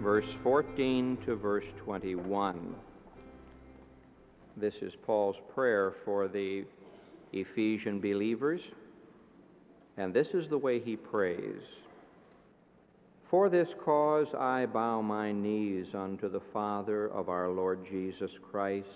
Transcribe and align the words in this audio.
verse 0.00 0.32
14 0.42 1.18
to 1.26 1.36
verse 1.36 1.66
21. 1.76 2.74
This 4.56 4.72
is 4.80 4.94
Paul's 5.04 5.36
prayer 5.54 5.92
for 6.06 6.26
the 6.26 6.64
Ephesian 7.34 8.00
believers, 8.00 8.62
and 9.98 10.14
this 10.14 10.28
is 10.28 10.48
the 10.48 10.56
way 10.56 10.80
he 10.80 10.96
prays. 10.96 11.60
For 13.28 13.50
this 13.50 13.68
cause 13.84 14.28
I 14.38 14.64
bow 14.64 15.02
my 15.02 15.32
knees 15.32 15.88
unto 15.94 16.30
the 16.30 16.40
Father 16.52 17.08
of 17.10 17.28
our 17.28 17.50
Lord 17.50 17.86
Jesus 17.86 18.30
Christ, 18.50 18.88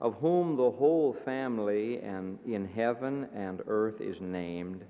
of 0.00 0.14
whom 0.14 0.56
the 0.56 0.70
whole 0.70 1.16
family 1.26 2.00
and 2.00 2.38
in 2.46 2.66
heaven 2.66 3.28
and 3.34 3.60
earth 3.66 4.00
is 4.00 4.16
named 4.22 4.84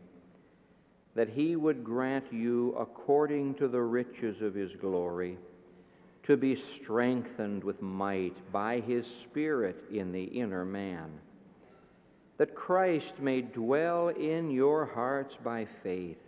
that 1.19 1.31
he 1.31 1.57
would 1.57 1.83
grant 1.83 2.33
you, 2.33 2.73
according 2.79 3.53
to 3.53 3.67
the 3.67 3.83
riches 3.83 4.41
of 4.41 4.55
his 4.55 4.77
glory, 4.77 5.37
to 6.23 6.37
be 6.37 6.55
strengthened 6.55 7.65
with 7.65 7.83
might 7.83 8.37
by 8.53 8.79
his 8.79 9.05
Spirit 9.05 9.83
in 9.91 10.13
the 10.13 10.23
inner 10.23 10.65
man, 10.65 11.11
that 12.37 12.55
Christ 12.55 13.15
may 13.19 13.41
dwell 13.41 14.11
in 14.11 14.53
your 14.53 14.87
hearts 14.87 15.35
by 15.43 15.67
faith, 15.83 16.21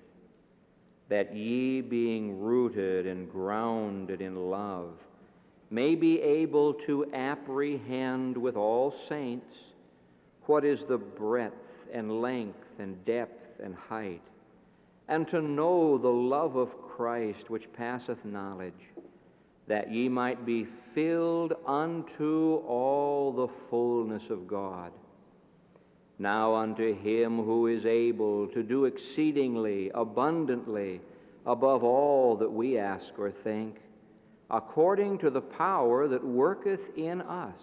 that 1.08 1.36
ye, 1.36 1.82
being 1.82 2.40
rooted 2.40 3.06
and 3.06 3.30
grounded 3.30 4.20
in 4.20 4.50
love, 4.50 4.94
may 5.70 5.94
be 5.94 6.20
able 6.20 6.74
to 6.74 7.08
apprehend 7.14 8.36
with 8.36 8.56
all 8.56 8.90
saints 8.90 9.54
what 10.46 10.64
is 10.64 10.82
the 10.82 10.98
breadth 10.98 11.54
and 11.92 12.20
length 12.20 12.66
and 12.80 13.04
depth 13.04 13.60
and 13.60 13.76
height 13.76 14.22
and 15.10 15.26
to 15.26 15.42
know 15.42 15.98
the 15.98 16.08
love 16.08 16.54
of 16.54 16.80
Christ 16.80 17.50
which 17.50 17.72
passeth 17.72 18.24
knowledge, 18.24 18.86
that 19.66 19.90
ye 19.90 20.08
might 20.08 20.46
be 20.46 20.68
filled 20.94 21.54
unto 21.66 22.62
all 22.66 23.32
the 23.32 23.48
fullness 23.68 24.30
of 24.30 24.46
God. 24.46 24.92
Now 26.20 26.54
unto 26.54 26.94
him 26.94 27.38
who 27.38 27.66
is 27.66 27.86
able 27.86 28.46
to 28.48 28.62
do 28.62 28.84
exceedingly 28.84 29.90
abundantly 29.94 31.00
above 31.44 31.82
all 31.82 32.36
that 32.36 32.52
we 32.52 32.78
ask 32.78 33.18
or 33.18 33.32
think, 33.32 33.78
according 34.48 35.18
to 35.18 35.30
the 35.30 35.40
power 35.40 36.06
that 36.06 36.24
worketh 36.24 36.96
in 36.96 37.20
us. 37.22 37.60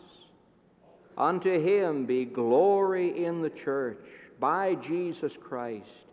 Unto 1.17 1.61
him 1.61 2.05
be 2.05 2.25
glory 2.25 3.23
in 3.23 3.41
the 3.41 3.49
church 3.49 4.05
by 4.37 4.75
Jesus 4.75 5.37
Christ 5.37 6.06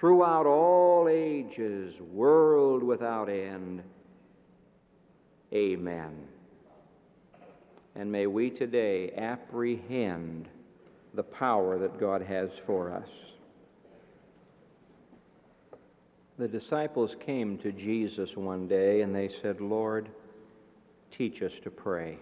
throughout 0.00 0.46
all 0.46 1.08
ages, 1.10 1.92
world 2.00 2.82
without 2.82 3.28
end. 3.28 3.82
Amen. 5.52 6.16
And 7.94 8.10
may 8.10 8.26
we 8.26 8.48
today 8.48 9.12
apprehend 9.18 10.48
the 11.12 11.22
power 11.22 11.78
that 11.78 12.00
God 12.00 12.22
has 12.22 12.48
for 12.64 12.90
us. 12.90 13.08
The 16.38 16.48
disciples 16.48 17.14
came 17.20 17.58
to 17.58 17.70
Jesus 17.70 18.34
one 18.36 18.66
day 18.66 19.02
and 19.02 19.14
they 19.14 19.28
said, 19.42 19.60
Lord, 19.60 20.08
teach 21.10 21.42
us 21.42 21.52
to 21.62 21.70
pray. 21.70 22.16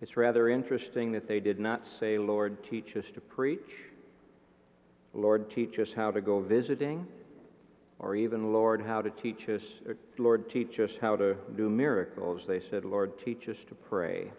It's 0.00 0.16
rather 0.16 0.48
interesting 0.48 1.12
that 1.12 1.28
they 1.28 1.38
did 1.38 1.60
not 1.60 1.84
say, 1.84 2.16
Lord, 2.16 2.64
teach 2.64 2.96
us 2.96 3.04
to 3.12 3.20
preach 3.20 3.91
Lord, 5.14 5.50
teach 5.50 5.78
us 5.78 5.92
how 5.92 6.10
to 6.10 6.20
go 6.20 6.40
visiting, 6.40 7.06
or 7.98 8.16
even, 8.16 8.52
Lord, 8.52 8.82
how 8.82 9.02
to 9.02 9.10
teach 9.10 9.48
us, 9.48 9.62
er, 9.86 9.96
Lord, 10.18 10.50
teach 10.50 10.80
us 10.80 10.92
how 11.00 11.16
to 11.16 11.36
do 11.56 11.68
miracles. 11.68 12.42
They 12.46 12.60
said, 12.60 12.84
Lord, 12.84 13.18
teach 13.22 13.48
us 13.48 13.58
to 13.68 13.74
pray. 13.74 14.32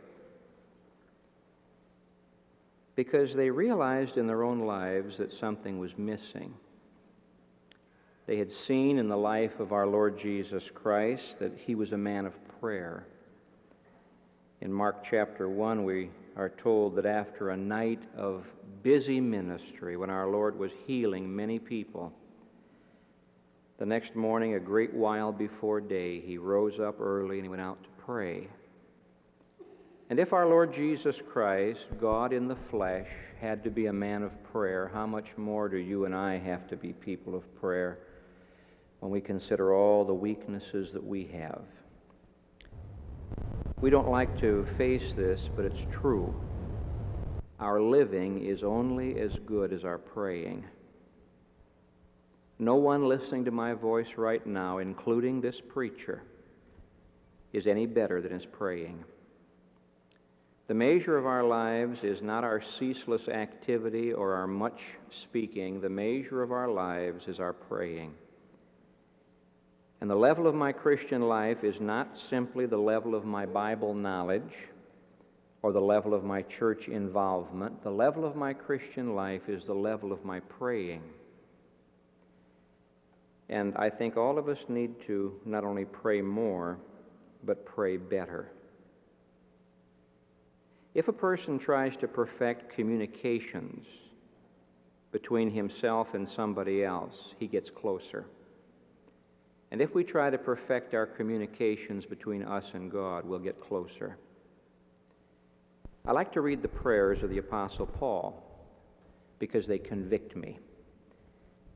Because 2.96 3.34
they 3.34 3.50
realized 3.50 4.18
in 4.18 4.28
their 4.28 4.44
own 4.44 4.60
lives 4.60 5.18
that 5.18 5.32
something 5.32 5.80
was 5.80 5.98
missing. 5.98 6.54
They 8.26 8.38
had 8.38 8.52
seen 8.52 9.00
in 9.00 9.10
the 9.10 9.18
life 9.18 9.60
of 9.60 9.72
our 9.72 9.88
Lord 9.88 10.18
Jesus 10.18 10.70
Christ 10.70 11.40
that 11.40 11.58
he 11.58 11.76
was 11.76 11.92
a 11.92 11.98
man 11.98 12.26
of 12.26 12.34
prayer. 12.60 13.06
In 14.62 14.72
Mark 14.72 15.04
chapter 15.04 15.50
1, 15.50 15.84
we 15.84 16.10
are 16.36 16.50
told 16.50 16.96
that 16.96 17.06
after 17.06 17.50
a 17.50 17.58
night 17.58 18.04
of 18.18 18.46
busy 18.82 19.22
ministry, 19.22 19.98
when 19.98 20.10
our 20.10 20.30
Lord 20.30 20.58
was 20.58 20.72
healing 20.88 21.34
many 21.34 21.60
people, 21.60 22.12
the 23.78 23.86
next 23.86 24.16
morning, 24.16 24.54
a 24.54 24.60
great 24.60 24.94
while 24.94 25.32
before 25.32 25.82
day, 25.82 26.20
he 26.20 26.38
rose 26.38 26.80
up 26.80 27.02
early 27.02 27.38
and 27.38 27.46
he 27.46 27.50
went 27.50 27.62
out 27.62 27.84
to 27.84 27.90
pray. 28.06 28.48
And 30.10 30.20
if 30.20 30.32
our 30.32 30.46
Lord 30.46 30.74
Jesus 30.74 31.20
Christ, 31.28 31.88
God 32.00 32.34
in 32.34 32.48
the 32.48 32.56
flesh, 32.56 33.08
had 33.40 33.64
to 33.64 33.72
be 33.72 33.88
a 33.88 33.94
man 33.94 34.24
of 34.24 34.44
prayer, 34.44 34.92
how 34.94 35.08
much 35.08 35.36
more 35.38 35.68
do 35.68 35.78
you 35.78 36.06
and 36.06 36.16
I 36.16 36.38
have 36.38 36.68
to 36.70 36.78
be 36.78 36.94
people 36.94 37.36
of 37.36 37.60
prayer 37.60 38.00
when 39.00 39.12
we 39.12 39.22
consider 39.22 39.74
all 39.74 40.06
the 40.06 40.14
weaknesses 40.14 40.94
that 40.94 41.04
we 41.04 41.26
have? 41.34 41.64
We 43.84 43.90
don't 43.90 44.08
like 44.08 44.40
to 44.40 44.66
face 44.78 45.14
this, 45.14 45.50
but 45.54 45.66
it's 45.66 45.86
true. 45.92 46.34
Our 47.60 47.82
living 47.82 48.46
is 48.46 48.64
only 48.64 49.20
as 49.20 49.38
good 49.46 49.74
as 49.74 49.84
our 49.84 49.98
praying. 49.98 50.64
No 52.60 52.76
one 52.76 53.10
listening 53.10 53.44
to 53.44 53.52
my 53.52 53.74
voice 53.74 54.08
right 54.16 54.48
now, 54.48 54.78
including 54.78 55.42
this 55.42 55.60
preacher, 55.60 56.24
is 57.52 57.68
any 57.68 57.86
better 57.86 58.22
than 58.22 58.32
his 58.32 58.46
praying. 58.46 59.04
The 60.68 60.76
measure 60.76 61.18
of 61.18 61.26
our 61.26 61.44
lives 61.44 62.06
is 62.06 62.22
not 62.22 62.46
our 62.46 62.62
ceaseless 62.62 63.28
activity 63.28 64.14
or 64.14 64.34
our 64.34 64.48
much 64.48 64.82
speaking. 65.10 65.82
The 65.82 65.90
measure 65.90 66.42
of 66.42 66.54
our 66.54 66.70
lives 66.70 67.28
is 67.28 67.42
our 67.42 67.52
praying. 67.52 68.14
And 70.04 70.10
the 70.10 70.16
level 70.18 70.48
of 70.48 70.54
my 70.54 70.74
Christian 70.74 71.30
life 71.30 71.64
is 71.64 71.80
not 71.80 72.20
simply 72.20 72.66
the 72.66 72.76
level 72.76 73.16
of 73.16 73.24
my 73.24 73.46
Bible 73.46 73.94
knowledge 73.94 74.54
or 75.62 75.72
the 75.72 75.80
level 75.80 76.14
of 76.14 76.26
my 76.26 76.42
church 76.42 76.90
involvement. 76.90 77.82
The 77.84 77.90
level 77.90 78.26
of 78.26 78.36
my 78.36 78.52
Christian 78.52 79.16
life 79.16 79.48
is 79.48 79.64
the 79.64 79.74
level 79.74 80.12
of 80.12 80.26
my 80.26 80.42
praying. 80.42 81.04
And 83.48 83.78
I 83.78 83.90
think 83.90 84.18
all 84.18 84.38
of 84.38 84.50
us 84.50 84.58
need 84.68 85.00
to 85.08 85.40
not 85.46 85.64
only 85.64 85.86
pray 85.86 86.22
more, 86.22 86.80
but 87.46 87.66
pray 87.66 87.96
better. 87.96 88.52
If 90.94 91.08
a 91.08 91.14
person 91.14 91.58
tries 91.58 91.96
to 91.96 92.10
perfect 92.10 92.76
communications 92.76 93.88
between 95.14 95.50
himself 95.50 96.14
and 96.14 96.28
somebody 96.28 96.84
else, 96.84 97.16
he 97.40 97.48
gets 97.48 97.70
closer. 97.70 98.26
And 99.74 99.82
if 99.82 99.96
we 99.96 100.04
try 100.04 100.30
to 100.30 100.38
perfect 100.38 100.94
our 100.94 101.08
communications 101.08 102.06
between 102.06 102.44
us 102.44 102.64
and 102.76 102.92
God, 102.92 103.26
we'll 103.26 103.40
get 103.40 103.60
closer. 103.60 104.18
I 106.06 106.12
like 106.12 106.32
to 106.34 106.42
read 106.42 106.62
the 106.62 106.68
prayers 106.68 107.24
of 107.24 107.32
the 107.32 107.40
Apostle 107.40 107.88
Paul 107.88 108.44
because 109.40 109.66
they 109.66 109.80
convict 109.80 110.36
me. 110.36 110.60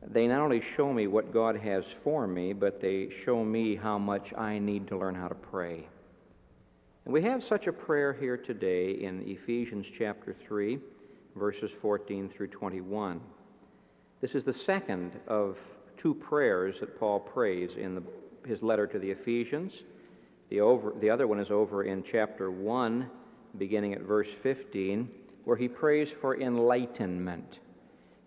They 0.05 0.27
not 0.27 0.41
only 0.41 0.61
show 0.61 0.93
me 0.93 1.07
what 1.07 1.33
God 1.33 1.55
has 1.57 1.85
for 2.03 2.27
me, 2.27 2.53
but 2.53 2.79
they 2.79 3.09
show 3.09 3.43
me 3.43 3.75
how 3.75 3.97
much 3.97 4.31
I 4.37 4.59
need 4.59 4.87
to 4.89 4.97
learn 4.97 5.15
how 5.15 5.27
to 5.27 5.33
pray. 5.33 5.87
And 7.05 7.13
we 7.15 7.23
have 7.23 7.43
such 7.43 7.65
a 7.65 7.73
prayer 7.73 8.13
here 8.13 8.37
today 8.37 8.91
in 8.91 9.27
Ephesians 9.27 9.87
chapter 9.91 10.35
3, 10.47 10.77
verses 11.35 11.71
14 11.71 12.29
through 12.29 12.49
21. 12.49 13.19
This 14.21 14.35
is 14.35 14.43
the 14.43 14.53
second 14.53 15.19
of 15.27 15.57
two 15.97 16.13
prayers 16.13 16.79
that 16.79 16.99
Paul 16.99 17.19
prays 17.19 17.71
in 17.75 17.95
the, 17.95 18.03
his 18.47 18.61
letter 18.61 18.87
to 18.87 18.99
the 18.99 19.11
Ephesians. 19.11 19.83
The, 20.49 20.61
over, 20.61 20.93
the 20.99 21.09
other 21.09 21.27
one 21.27 21.39
is 21.39 21.51
over 21.51 21.83
in 21.83 22.03
chapter 22.03 22.51
1, 22.51 23.09
beginning 23.57 23.93
at 23.93 24.01
verse 24.01 24.31
15, 24.33 25.09
where 25.43 25.57
he 25.57 25.67
prays 25.67 26.09
for 26.11 26.39
enlightenment. 26.39 27.59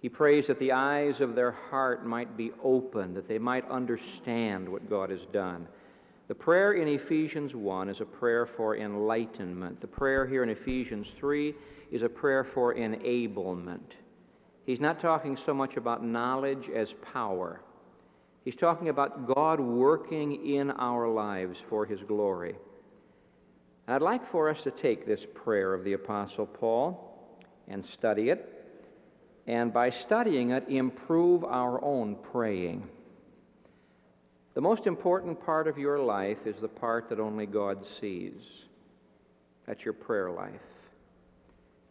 He 0.02 0.08
prays 0.08 0.46
that 0.46 0.58
the 0.58 0.72
eyes 0.72 1.20
of 1.20 1.34
their 1.34 1.52
heart 1.52 2.06
might 2.06 2.36
be 2.36 2.52
opened, 2.62 3.16
that 3.16 3.28
they 3.28 3.38
might 3.38 3.68
understand 3.70 4.68
what 4.68 4.88
God 4.88 5.10
has 5.10 5.26
done. 5.32 5.66
The 6.28 6.34
prayer 6.34 6.74
in 6.74 6.88
Ephesians 6.88 7.54
1 7.54 7.88
is 7.88 8.00
a 8.00 8.04
prayer 8.04 8.46
for 8.46 8.76
enlightenment. 8.76 9.80
The 9.80 9.86
prayer 9.86 10.26
here 10.26 10.42
in 10.42 10.48
Ephesians 10.48 11.10
3 11.10 11.54
is 11.90 12.02
a 12.02 12.08
prayer 12.08 12.44
for 12.44 12.74
enablement. 12.74 13.96
He's 14.66 14.80
not 14.80 15.00
talking 15.00 15.36
so 15.36 15.54
much 15.54 15.76
about 15.76 16.04
knowledge 16.04 16.68
as 16.68 16.94
power. 17.12 17.60
He's 18.44 18.56
talking 18.56 18.88
about 18.88 19.26
God 19.26 19.60
working 19.60 20.46
in 20.46 20.70
our 20.70 21.08
lives 21.08 21.62
for 21.68 21.86
His 21.86 22.00
glory. 22.02 22.54
I'd 23.88 24.02
like 24.02 24.30
for 24.30 24.48
us 24.48 24.62
to 24.62 24.70
take 24.70 25.06
this 25.06 25.26
prayer 25.34 25.74
of 25.74 25.84
the 25.84 25.94
Apostle 25.94 26.46
Paul 26.46 27.38
and 27.68 27.84
study 27.84 28.30
it 28.30 28.60
and 29.46 29.72
by 29.72 29.90
studying 29.90 30.50
it, 30.50 30.68
improve 30.68 31.42
our 31.44 31.82
own 31.82 32.16
praying. 32.30 32.88
The 34.54 34.60
most 34.60 34.86
important 34.86 35.44
part 35.44 35.66
of 35.66 35.78
your 35.78 35.98
life 35.98 36.46
is 36.46 36.56
the 36.60 36.68
part 36.68 37.08
that 37.08 37.18
only 37.18 37.46
God 37.46 37.84
sees. 37.84 38.34
That's 39.66 39.84
your 39.84 39.94
prayer 39.94 40.30
life. 40.30 40.60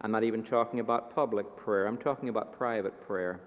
I'm 0.01 0.11
not 0.11 0.23
even 0.23 0.43
talking 0.43 0.79
about 0.79 1.13
public 1.13 1.57
prayer, 1.57 1.87
I'm 1.87 1.97
talking 1.97 2.29
about 2.29 2.57
private 2.57 3.05
prayer. 3.05 3.39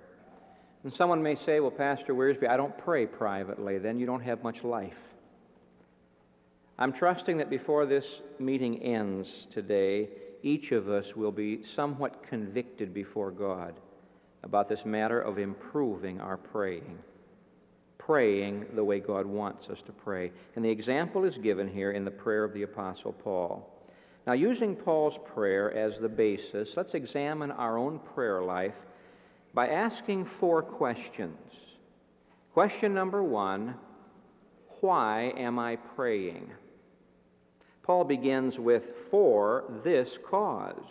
And 0.84 0.93
someone 0.93 1.22
may 1.22 1.37
say, 1.37 1.60
Well, 1.60 1.70
Pastor 1.70 2.14
Wiersbe, 2.14 2.49
I 2.49 2.56
don't 2.56 2.76
pray 2.76 3.06
privately. 3.06 3.78
Then 3.78 3.99
you 3.99 4.06
don't 4.06 4.22
have 4.22 4.43
much 4.43 4.64
life. 4.64 4.99
I'm 6.78 6.93
trusting 6.93 7.37
that 7.37 7.50
before 7.50 7.87
this 7.87 8.20
meeting 8.40 8.82
ends 8.82 9.46
today, 9.52 10.08
each 10.43 10.72
of 10.72 10.88
us 10.88 11.14
will 11.14 11.31
be 11.31 11.62
somewhat 11.62 12.26
convicted 12.28 12.93
before 12.93 13.31
God 13.31 13.75
about 14.43 14.69
this 14.69 14.84
matter 14.84 15.20
of 15.20 15.38
improving 15.38 16.20
our 16.20 16.37
praying. 16.37 16.99
Praying 17.99 18.66
the 18.75 18.82
way 18.82 18.99
God 18.99 19.26
wants 19.26 19.69
us 19.69 19.81
to 19.82 19.93
pray. 19.93 20.32
And 20.56 20.64
the 20.64 20.70
example 20.70 21.25
is 21.25 21.38
given 21.38 21.69
here 21.69 21.93
in 21.93 22.04
the 22.04 22.10
prayer 22.10 22.43
of 22.43 22.52
the 22.52 22.64
Apostle 22.64 23.12
Paul. 23.12 23.71
Now, 24.26 24.34
using 24.34 24.76
Paul's 24.76 25.19
prayer 25.34 25.72
as 25.72 25.98
the 25.98 26.08
basis, 26.08 26.76
let's 26.76 26.94
examine 26.94 27.50
our 27.50 27.76
own 27.76 27.98
prayer 27.98 28.42
life 28.42 28.76
by 29.52 29.69
asking 29.69 30.26
four 30.26 30.62
questions. 30.62 31.38
Question 32.52 32.94
number 32.94 33.22
one 33.22 33.74
Why 34.80 35.32
am 35.36 35.58
I 35.58 35.76
praying? 35.76 36.50
Paul 37.82 38.04
begins 38.04 38.58
with, 38.58 38.96
For 39.10 39.64
this 39.82 40.19
cause. 40.25 40.84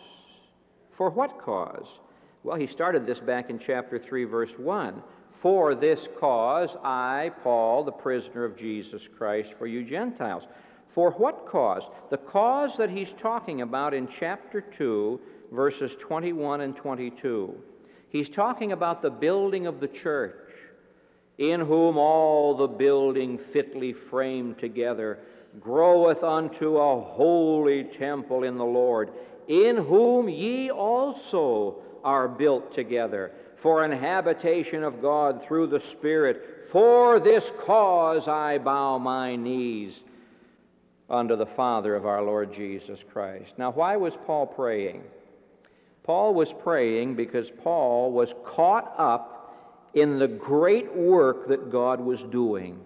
For 0.92 1.10
what 1.10 1.39
cause? 1.39 2.00
Well, 2.44 2.57
he 2.57 2.68
started 2.68 3.06
this 3.06 3.19
back 3.19 3.50
in 3.50 3.60
chapter 3.60 3.98
3, 3.98 4.25
verse 4.25 4.57
1. 4.57 5.01
For 5.31 5.74
this 5.74 6.07
cause, 6.19 6.75
I, 6.84 7.31
Paul, 7.44 7.84
the 7.84 7.92
prisoner 7.92 8.44
of 8.44 8.57
Jesus 8.57 9.07
Christ, 9.07 9.54
for 9.57 9.68
you 9.68 9.84
Gentiles. 9.84 10.44
For 10.92 11.12
what 11.12 11.46
cause? 11.46 11.84
The 12.10 12.18
cause 12.18 12.76
that 12.78 12.90
he's 12.90 13.14
talking 13.14 13.62
about 13.62 13.94
in 13.94 14.08
chapter 14.08 14.60
2, 14.60 15.20
verses 15.52 15.96
21 15.96 16.62
and 16.62 16.76
22. 16.76 17.56
He's 18.10 18.30
talking 18.30 18.74
about 18.74 19.02
the 19.02 19.10
building 19.10 19.68
of 19.68 19.80
the 19.80 19.88
church, 19.88 20.54
in 21.38 21.62
whom 21.62 21.98
all 21.98 22.56
the 22.56 22.68
building 22.68 23.38
fitly 23.38 23.94
framed 23.94 24.58
together 24.58 25.20
groweth 25.60 26.24
unto 26.24 26.78
a 26.78 27.02
holy 27.02 27.86
temple 27.86 28.44
in 28.44 28.58
the 28.58 28.66
Lord, 28.66 29.12
in 29.48 29.78
whom 29.78 30.28
ye 30.28 30.72
also 30.72 31.78
are 32.04 32.28
built 32.28 32.74
together 32.74 33.32
for 33.56 33.84
an 33.84 33.92
habitation 33.92 34.84
of 34.84 35.02
God 35.02 35.42
through 35.44 35.68
the 35.68 35.80
Spirit. 35.80 36.68
For 36.70 37.20
this 37.20 37.52
cause 37.60 38.28
I 38.28 38.58
bow 38.58 38.98
my 38.98 39.36
knees 39.36 40.02
unto 41.12 41.36
the 41.36 41.46
Father 41.46 41.94
of 41.94 42.06
our 42.06 42.24
Lord 42.24 42.54
Jesus 42.54 43.04
Christ. 43.12 43.54
Now, 43.58 43.72
why 43.72 43.98
was 43.98 44.18
Paul 44.25 44.48
praying? 44.48 45.04
Paul 46.04 46.34
was 46.34 46.54
praying 46.54 47.16
because 47.16 47.52
Paul 47.52 48.12
was 48.12 48.34
caught 48.46 48.96
up 48.98 49.38
in 49.94 50.18
the 50.18 50.28
great 50.28 50.96
work 50.96 51.50
that 51.50 51.69
God 51.69 52.00
was 52.00 52.24
doing. 52.24 52.80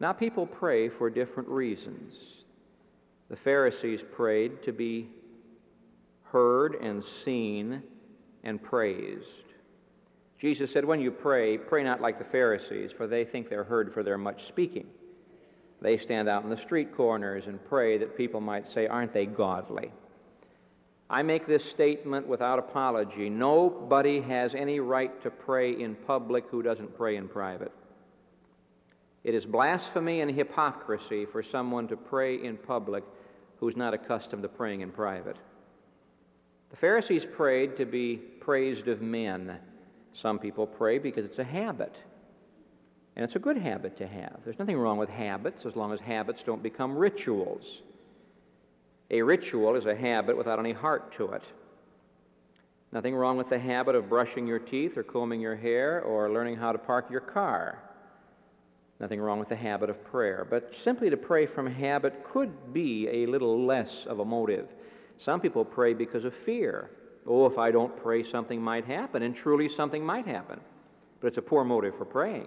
Now, 0.00 0.12
people 0.12 0.46
pray 0.46 0.88
for 0.88 1.10
different 1.10 1.48
reasons. 1.48 2.14
The 3.28 3.36
Pharisees 3.36 4.00
prayed 4.12 4.62
to 4.62 4.72
be 4.72 5.08
heard 6.22 6.76
and 6.76 7.04
seen 7.04 7.82
and 8.44 8.62
praised. 8.62 9.26
Jesus 10.38 10.70
said, 10.70 10.84
When 10.84 11.00
you 11.00 11.10
pray, 11.10 11.58
pray 11.58 11.82
not 11.82 12.00
like 12.00 12.18
the 12.18 12.24
Pharisees, 12.24 12.92
for 12.92 13.08
they 13.08 13.24
think 13.24 13.48
they're 13.48 13.64
heard 13.64 13.92
for 13.92 14.04
their 14.04 14.16
much 14.16 14.44
speaking. 14.44 14.86
They 15.80 15.96
stand 15.98 16.28
out 16.28 16.44
in 16.44 16.50
the 16.50 16.56
street 16.56 16.96
corners 16.96 17.46
and 17.46 17.64
pray 17.68 17.98
that 17.98 18.16
people 18.16 18.40
might 18.40 18.66
say, 18.66 18.86
Aren't 18.86 19.12
they 19.12 19.26
godly? 19.26 19.92
I 21.10 21.22
make 21.22 21.46
this 21.46 21.64
statement 21.64 22.26
without 22.26 22.58
apology. 22.58 23.30
Nobody 23.30 24.20
has 24.20 24.54
any 24.54 24.80
right 24.80 25.22
to 25.22 25.30
pray 25.30 25.72
in 25.72 25.94
public 25.94 26.44
who 26.50 26.62
doesn't 26.62 26.96
pray 26.96 27.16
in 27.16 27.28
private. 27.28 27.72
It 29.24 29.34
is 29.34 29.46
blasphemy 29.46 30.20
and 30.20 30.30
hypocrisy 30.30 31.24
for 31.24 31.42
someone 31.42 31.88
to 31.88 31.96
pray 31.96 32.42
in 32.42 32.56
public 32.56 33.04
who's 33.58 33.76
not 33.76 33.94
accustomed 33.94 34.42
to 34.42 34.48
praying 34.48 34.82
in 34.82 34.90
private. 34.90 35.36
The 36.70 36.76
Pharisees 36.76 37.24
prayed 37.24 37.76
to 37.78 37.86
be 37.86 38.16
praised 38.16 38.88
of 38.88 39.00
men. 39.00 39.58
Some 40.12 40.38
people 40.38 40.66
pray 40.66 40.98
because 40.98 41.24
it's 41.24 41.38
a 41.38 41.44
habit. 41.44 41.96
And 43.18 43.24
it's 43.24 43.34
a 43.34 43.40
good 43.40 43.56
habit 43.56 43.96
to 43.96 44.06
have. 44.06 44.38
There's 44.44 44.60
nothing 44.60 44.78
wrong 44.78 44.96
with 44.96 45.08
habits 45.08 45.66
as 45.66 45.74
long 45.74 45.92
as 45.92 45.98
habits 45.98 46.44
don't 46.44 46.62
become 46.62 46.96
rituals. 46.96 47.82
A 49.10 49.22
ritual 49.22 49.74
is 49.74 49.86
a 49.86 49.94
habit 49.96 50.36
without 50.36 50.60
any 50.60 50.72
heart 50.72 51.10
to 51.14 51.32
it. 51.32 51.42
Nothing 52.92 53.16
wrong 53.16 53.36
with 53.36 53.48
the 53.48 53.58
habit 53.58 53.96
of 53.96 54.08
brushing 54.08 54.46
your 54.46 54.60
teeth 54.60 54.96
or 54.96 55.02
combing 55.02 55.40
your 55.40 55.56
hair 55.56 56.00
or 56.00 56.30
learning 56.30 56.58
how 56.58 56.70
to 56.70 56.78
park 56.78 57.10
your 57.10 57.20
car. 57.20 57.82
Nothing 59.00 59.20
wrong 59.20 59.40
with 59.40 59.48
the 59.48 59.56
habit 59.56 59.90
of 59.90 60.04
prayer. 60.04 60.46
But 60.48 60.72
simply 60.72 61.10
to 61.10 61.16
pray 61.16 61.46
from 61.46 61.66
habit 61.66 62.22
could 62.22 62.72
be 62.72 63.08
a 63.08 63.26
little 63.26 63.66
less 63.66 64.06
of 64.06 64.20
a 64.20 64.24
motive. 64.24 64.68
Some 65.16 65.40
people 65.40 65.64
pray 65.64 65.92
because 65.92 66.24
of 66.24 66.34
fear. 66.34 66.90
Oh, 67.26 67.46
if 67.46 67.58
I 67.58 67.72
don't 67.72 67.96
pray, 67.96 68.22
something 68.22 68.62
might 68.62 68.84
happen. 68.84 69.24
And 69.24 69.34
truly, 69.34 69.68
something 69.68 70.06
might 70.06 70.26
happen. 70.28 70.60
But 71.20 71.26
it's 71.26 71.38
a 71.38 71.42
poor 71.42 71.64
motive 71.64 71.96
for 71.96 72.04
praying. 72.04 72.46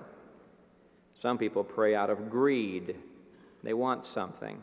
Some 1.21 1.37
people 1.37 1.63
pray 1.63 1.93
out 1.93 2.09
of 2.09 2.29
greed, 2.31 2.95
they 3.63 3.73
want 3.73 4.05
something. 4.05 4.59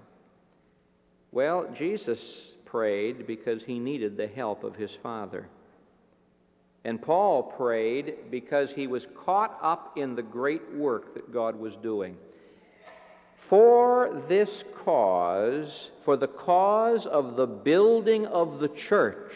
Well, 1.31 1.69
Jesus 1.73 2.21
prayed 2.65 3.27
because 3.27 3.63
he 3.63 3.79
needed 3.79 4.17
the 4.17 4.27
help 4.27 4.65
of 4.65 4.75
his 4.75 4.93
Father. 4.93 5.47
And 6.85 7.01
Paul 7.01 7.43
prayed 7.43 8.31
because 8.31 8.73
he 8.73 8.87
was 8.87 9.07
caught 9.25 9.59
up 9.63 9.97
in 9.97 10.17
the 10.17 10.23
great 10.23 10.75
work 10.75 11.15
that 11.15 11.33
God 11.33 11.57
was 11.57 11.77
doing. 11.77 12.17
For 13.37 14.23
this 14.29 14.65
cause, 14.75 15.91
for 16.05 16.17
the 16.17 16.29
cause 16.29 17.07
of 17.07 17.37
the 17.37 17.47
building 17.47 18.27
of 18.27 18.59
the 18.59 18.69
church, 18.69 19.33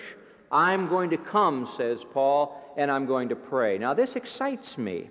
I'm 0.50 0.88
going 0.88 1.10
to 1.10 1.16
come, 1.16 1.68
says 1.76 2.04
Paul, 2.12 2.74
and 2.76 2.90
I'm 2.90 3.06
going 3.06 3.28
to 3.30 3.36
pray. 3.36 3.78
Now, 3.78 3.94
this 3.94 4.16
excites 4.16 4.76
me. 4.76 5.08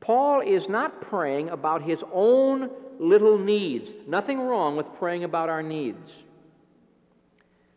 Paul 0.00 0.40
is 0.40 0.68
not 0.68 1.00
praying 1.00 1.50
about 1.50 1.82
his 1.82 2.04
own 2.12 2.70
little 2.98 3.38
needs. 3.38 3.92
Nothing 4.06 4.40
wrong 4.40 4.76
with 4.76 4.86
praying 4.94 5.24
about 5.24 5.48
our 5.48 5.62
needs. 5.62 6.12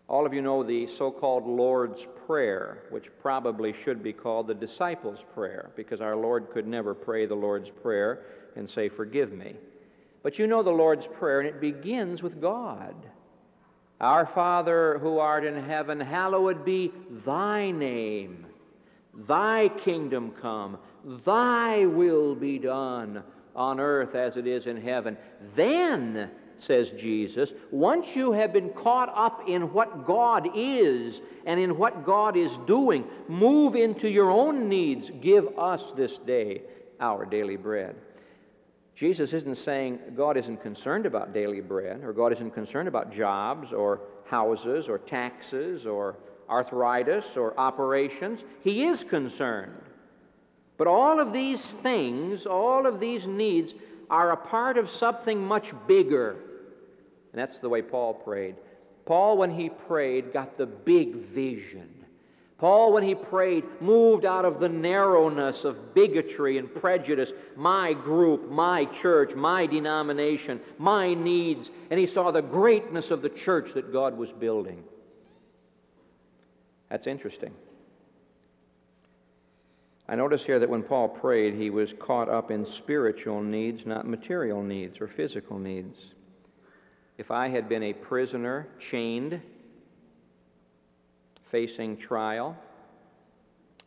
All 0.07 0.25
of 0.25 0.33
you 0.33 0.41
know 0.41 0.61
the 0.61 0.87
so 0.87 1.09
called 1.09 1.47
Lord's 1.47 2.05
Prayer, 2.27 2.83
which 2.89 3.09
probably 3.21 3.71
should 3.71 4.03
be 4.03 4.11
called 4.11 4.47
the 4.47 4.53
disciples' 4.53 5.23
prayer, 5.33 5.71
because 5.75 6.01
our 6.01 6.17
Lord 6.17 6.49
could 6.51 6.67
never 6.67 6.93
pray 6.93 7.25
the 7.25 7.35
Lord's 7.35 7.69
Prayer 7.69 8.25
and 8.55 8.69
say, 8.69 8.89
Forgive 8.89 9.31
me. 9.31 9.55
But 10.21 10.37
you 10.37 10.47
know 10.47 10.63
the 10.63 10.69
Lord's 10.69 11.07
Prayer, 11.07 11.39
and 11.39 11.47
it 11.47 11.61
begins 11.61 12.21
with 12.21 12.41
God. 12.41 12.95
Our 14.01 14.25
Father 14.25 14.99
who 14.99 15.19
art 15.19 15.45
in 15.45 15.55
heaven, 15.63 15.99
hallowed 15.99 16.65
be 16.65 16.91
thy 17.09 17.71
name. 17.71 18.45
Thy 19.13 19.69
kingdom 19.69 20.31
come, 20.41 20.77
thy 21.05 21.85
will 21.85 22.35
be 22.35 22.57
done 22.59 23.23
on 23.55 23.79
earth 23.79 24.15
as 24.15 24.37
it 24.37 24.47
is 24.47 24.67
in 24.67 24.81
heaven. 24.81 25.17
Then, 25.55 26.29
says 26.57 26.91
Jesus, 26.91 27.53
once 27.71 28.15
you 28.15 28.31
have 28.31 28.53
been 28.53 28.69
caught 28.69 29.11
up 29.15 29.47
in 29.47 29.73
what 29.73 30.05
God 30.05 30.49
is 30.55 31.21
and 31.45 31.59
in 31.59 31.77
what 31.77 32.05
God 32.05 32.37
is 32.37 32.55
doing, 32.67 33.05
move 33.27 33.75
into 33.75 34.07
your 34.07 34.29
own 34.29 34.69
needs. 34.69 35.09
Give 35.21 35.57
us 35.57 35.91
this 35.93 36.17
day 36.19 36.61
our 36.99 37.25
daily 37.25 37.57
bread. 37.57 37.95
Jesus 38.93 39.33
isn't 39.33 39.55
saying 39.57 39.99
God 40.15 40.37
isn't 40.37 40.61
concerned 40.61 41.07
about 41.07 41.33
daily 41.33 41.61
bread, 41.61 42.03
or 42.03 42.13
God 42.13 42.31
isn't 42.33 42.51
concerned 42.51 42.87
about 42.87 43.11
jobs, 43.11 43.73
or 43.73 44.01
houses, 44.25 44.87
or 44.87 44.99
taxes, 44.99 45.87
or 45.87 46.15
arthritis 46.51 47.37
or 47.37 47.57
operations. 47.57 48.43
He 48.61 48.83
is 48.83 49.03
concerned. 49.03 49.81
But 50.81 50.87
all 50.87 51.19
of 51.19 51.31
these 51.31 51.61
things, 51.61 52.47
all 52.47 52.87
of 52.87 52.99
these 52.99 53.27
needs, 53.27 53.75
are 54.09 54.31
a 54.31 54.35
part 54.35 54.79
of 54.79 54.89
something 54.89 55.45
much 55.45 55.75
bigger. 55.85 56.31
And 56.31 57.39
that's 57.39 57.59
the 57.59 57.69
way 57.69 57.83
Paul 57.83 58.15
prayed. 58.15 58.55
Paul, 59.05 59.37
when 59.37 59.51
he 59.51 59.69
prayed, 59.69 60.33
got 60.33 60.57
the 60.57 60.65
big 60.65 61.17
vision. 61.17 61.87
Paul, 62.57 62.93
when 62.93 63.03
he 63.03 63.13
prayed, 63.13 63.63
moved 63.79 64.25
out 64.25 64.43
of 64.43 64.59
the 64.59 64.69
narrowness 64.69 65.65
of 65.65 65.93
bigotry 65.93 66.57
and 66.57 66.73
prejudice, 66.73 67.31
my 67.55 67.93
group, 67.93 68.49
my 68.49 68.85
church, 68.85 69.35
my 69.35 69.67
denomination, 69.67 70.59
my 70.79 71.13
needs, 71.13 71.69
and 71.91 71.99
he 71.99 72.07
saw 72.07 72.31
the 72.31 72.41
greatness 72.41 73.11
of 73.11 73.21
the 73.21 73.29
church 73.29 73.73
that 73.73 73.93
God 73.93 74.17
was 74.17 74.31
building. 74.31 74.83
That's 76.89 77.05
interesting. 77.05 77.53
I 80.11 80.15
notice 80.15 80.43
here 80.43 80.59
that 80.59 80.69
when 80.69 80.83
Paul 80.83 81.07
prayed, 81.07 81.53
he 81.53 81.69
was 81.69 81.93
caught 81.93 82.27
up 82.27 82.51
in 82.51 82.65
spiritual 82.65 83.41
needs, 83.41 83.85
not 83.85 84.05
material 84.05 84.61
needs 84.61 84.99
or 84.99 85.07
physical 85.07 85.57
needs. 85.57 85.97
If 87.17 87.31
I 87.31 87.47
had 87.47 87.69
been 87.69 87.81
a 87.81 87.93
prisoner, 87.93 88.67
chained, 88.77 89.41
facing 91.49 91.95
trial, 91.95 92.57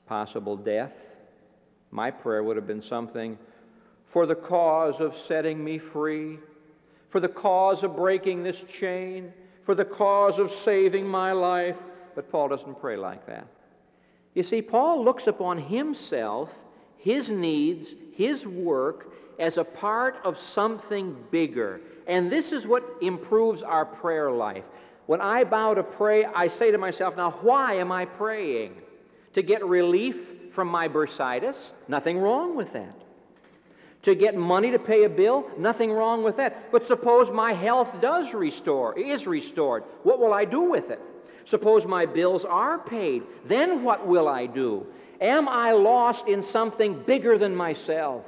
possible 0.07 0.57
death, 0.57 0.95
my 1.91 2.11
prayer 2.11 2.43
would 2.43 2.57
have 2.57 2.67
been 2.67 2.81
something 2.81 3.39
for 4.07 4.25
the 4.25 4.35
cause 4.35 5.01
of 5.01 5.15
setting 5.15 5.63
me 5.63 5.77
free, 5.77 6.39
for 7.11 7.21
the 7.21 7.29
cause 7.29 7.83
of 7.83 7.97
breaking 7.97 8.45
this 8.45 8.63
chain, 8.63 9.31
for 9.63 9.75
the 9.75 9.85
cause 9.85 10.39
of 10.39 10.51
saving 10.51 11.07
my 11.07 11.33
life. 11.33 11.77
But 12.15 12.33
Paul 12.33 12.49
doesn't 12.49 12.81
pray 12.81 12.97
like 12.97 13.27
that. 13.27 13.47
You 14.35 14.43
see, 14.43 14.63
Paul 14.63 15.05
looks 15.05 15.27
upon 15.27 15.59
himself, 15.59 16.51
his 16.99 17.31
needs, 17.31 17.95
his 18.17 18.47
work 18.47 19.13
as 19.39 19.57
a 19.57 19.65
part 19.65 20.17
of 20.25 20.39
something 20.39 21.17
bigger. 21.31 21.81
And 22.07 22.31
this 22.31 22.53
is 22.53 22.67
what 22.67 22.85
improves 23.01 23.63
our 23.63 23.85
prayer 23.85 24.31
life. 24.31 24.65
When 25.07 25.21
I 25.21 25.45
bow 25.45 25.75
to 25.75 25.83
pray, 25.83 26.25
I 26.25 26.49
say 26.49 26.71
to 26.71 26.79
myself, 26.79 27.17
now, 27.17 27.33
why 27.43 27.75
am 27.75 27.93
I 27.93 28.07
praying? 28.07 28.75
To 29.35 29.43
get 29.43 29.65
relief 29.65 30.53
from 30.53 30.69
my 30.69 30.89
bursitis? 30.89 31.73
Nothing 31.89 32.19
wrong 32.19 32.57
with 32.57 32.73
that. 32.73 32.95
To 34.03 34.15
get 34.15 34.37
money 34.37 34.71
to 34.71 34.79
pay 34.79 35.05
a 35.05 35.09
bill? 35.09 35.51
Nothing 35.59 35.93
wrong 35.93 36.23
with 36.23 36.37
that. 36.37 36.71
But 36.73 36.87
suppose 36.87 37.31
my 37.31 37.53
health 37.53 38.01
does 38.01 38.35
restore, 38.35 38.99
is 38.99 39.27
restored. 39.27 39.85
What 40.03 40.19
will 40.19 40.33
I 40.33 40.45
do 40.45 40.63
with 40.63 40.91
it? 40.91 41.01
Suppose 41.45 41.87
my 41.87 42.07
bills 42.07 42.45
are 42.45 42.79
paid. 42.79 43.23
Then 43.47 43.83
what 43.85 44.07
will 44.07 44.29
I 44.29 44.47
do? 44.47 44.87
Am 45.21 45.49
I 45.49 45.73
lost 45.73 46.27
in 46.27 46.43
something 46.43 47.03
bigger 47.03 47.39
than 47.39 47.55
myself? 47.55 48.25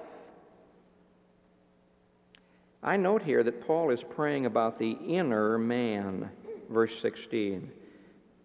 I 2.82 2.96
note 2.96 3.23
here 3.23 3.42
that 3.42 3.66
Paul 3.66 3.90
is 3.90 4.02
praying 4.02 4.46
about 4.46 4.78
the 4.78 4.92
inner 4.92 5.58
man, 5.58 6.30
verse 6.70 7.00
16, 7.00 7.73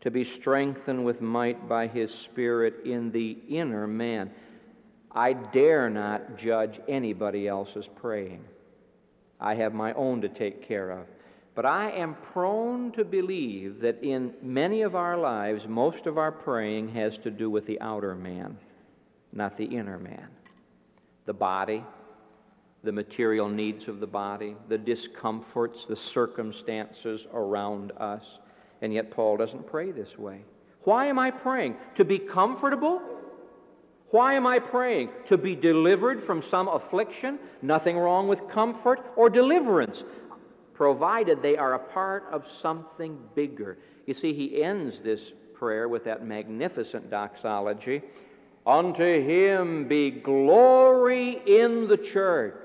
to 0.01 0.09
be 0.09 0.23
strengthened 0.23 1.05
with 1.05 1.21
might 1.21 1.69
by 1.69 1.85
his 1.87 2.11
Spirit 2.11 2.85
in 2.85 3.11
the 3.11 3.37
inner 3.47 3.85
man. 3.85 4.31
I 5.11 5.33
dare 5.33 5.89
not 5.89 6.37
judge 6.37 6.79
anybody 6.87 7.47
else's 7.47 7.87
praying. 7.87 8.43
I 9.39 9.55
have 9.55 9.73
my 9.73 9.93
own 9.93 10.21
to 10.21 10.29
take 10.29 10.67
care 10.67 10.89
of. 10.89 11.05
But 11.53 11.65
I 11.65 11.91
am 11.91 12.15
prone 12.15 12.91
to 12.93 13.03
believe 13.03 13.81
that 13.81 14.01
in 14.03 14.33
many 14.41 14.83
of 14.83 14.95
our 14.95 15.17
lives, 15.17 15.67
most 15.67 16.07
of 16.07 16.17
our 16.17 16.31
praying 16.31 16.89
has 16.89 17.17
to 17.19 17.31
do 17.31 17.49
with 17.49 17.65
the 17.65 17.79
outer 17.81 18.15
man, 18.15 18.57
not 19.33 19.57
the 19.57 19.65
inner 19.65 19.99
man. 19.99 20.27
The 21.25 21.33
body, 21.33 21.83
the 22.83 22.91
material 22.93 23.49
needs 23.49 23.87
of 23.87 23.99
the 23.99 24.07
body, 24.07 24.55
the 24.69 24.77
discomforts, 24.77 25.85
the 25.85 25.95
circumstances 25.95 27.27
around 27.33 27.91
us. 27.97 28.39
And 28.81 28.93
yet, 28.93 29.11
Paul 29.11 29.37
doesn't 29.37 29.67
pray 29.67 29.91
this 29.91 30.17
way. 30.17 30.41
Why 30.83 31.07
am 31.07 31.19
I 31.19 31.31
praying? 31.31 31.75
To 31.95 32.05
be 32.05 32.17
comfortable? 32.17 33.01
Why 34.09 34.33
am 34.33 34.47
I 34.47 34.59
praying? 34.59 35.09
To 35.25 35.37
be 35.37 35.55
delivered 35.55 36.23
from 36.23 36.41
some 36.41 36.67
affliction? 36.67 37.39
Nothing 37.61 37.97
wrong 37.97 38.27
with 38.27 38.47
comfort 38.49 39.05
or 39.15 39.29
deliverance 39.29 40.03
provided 40.81 41.43
they 41.43 41.55
are 41.57 41.75
a 41.75 41.79
part 41.79 42.25
of 42.31 42.47
something 42.47 43.15
bigger. 43.35 43.77
You 44.07 44.15
see, 44.15 44.33
he 44.33 44.63
ends 44.63 44.99
this 44.99 45.31
prayer 45.53 45.87
with 45.87 46.05
that 46.05 46.25
magnificent 46.25 47.11
doxology 47.11 48.01
Unto 48.65 49.03
him 49.03 49.87
be 49.87 50.09
glory 50.09 51.39
in 51.45 51.87
the 51.87 51.97
church. 51.97 52.55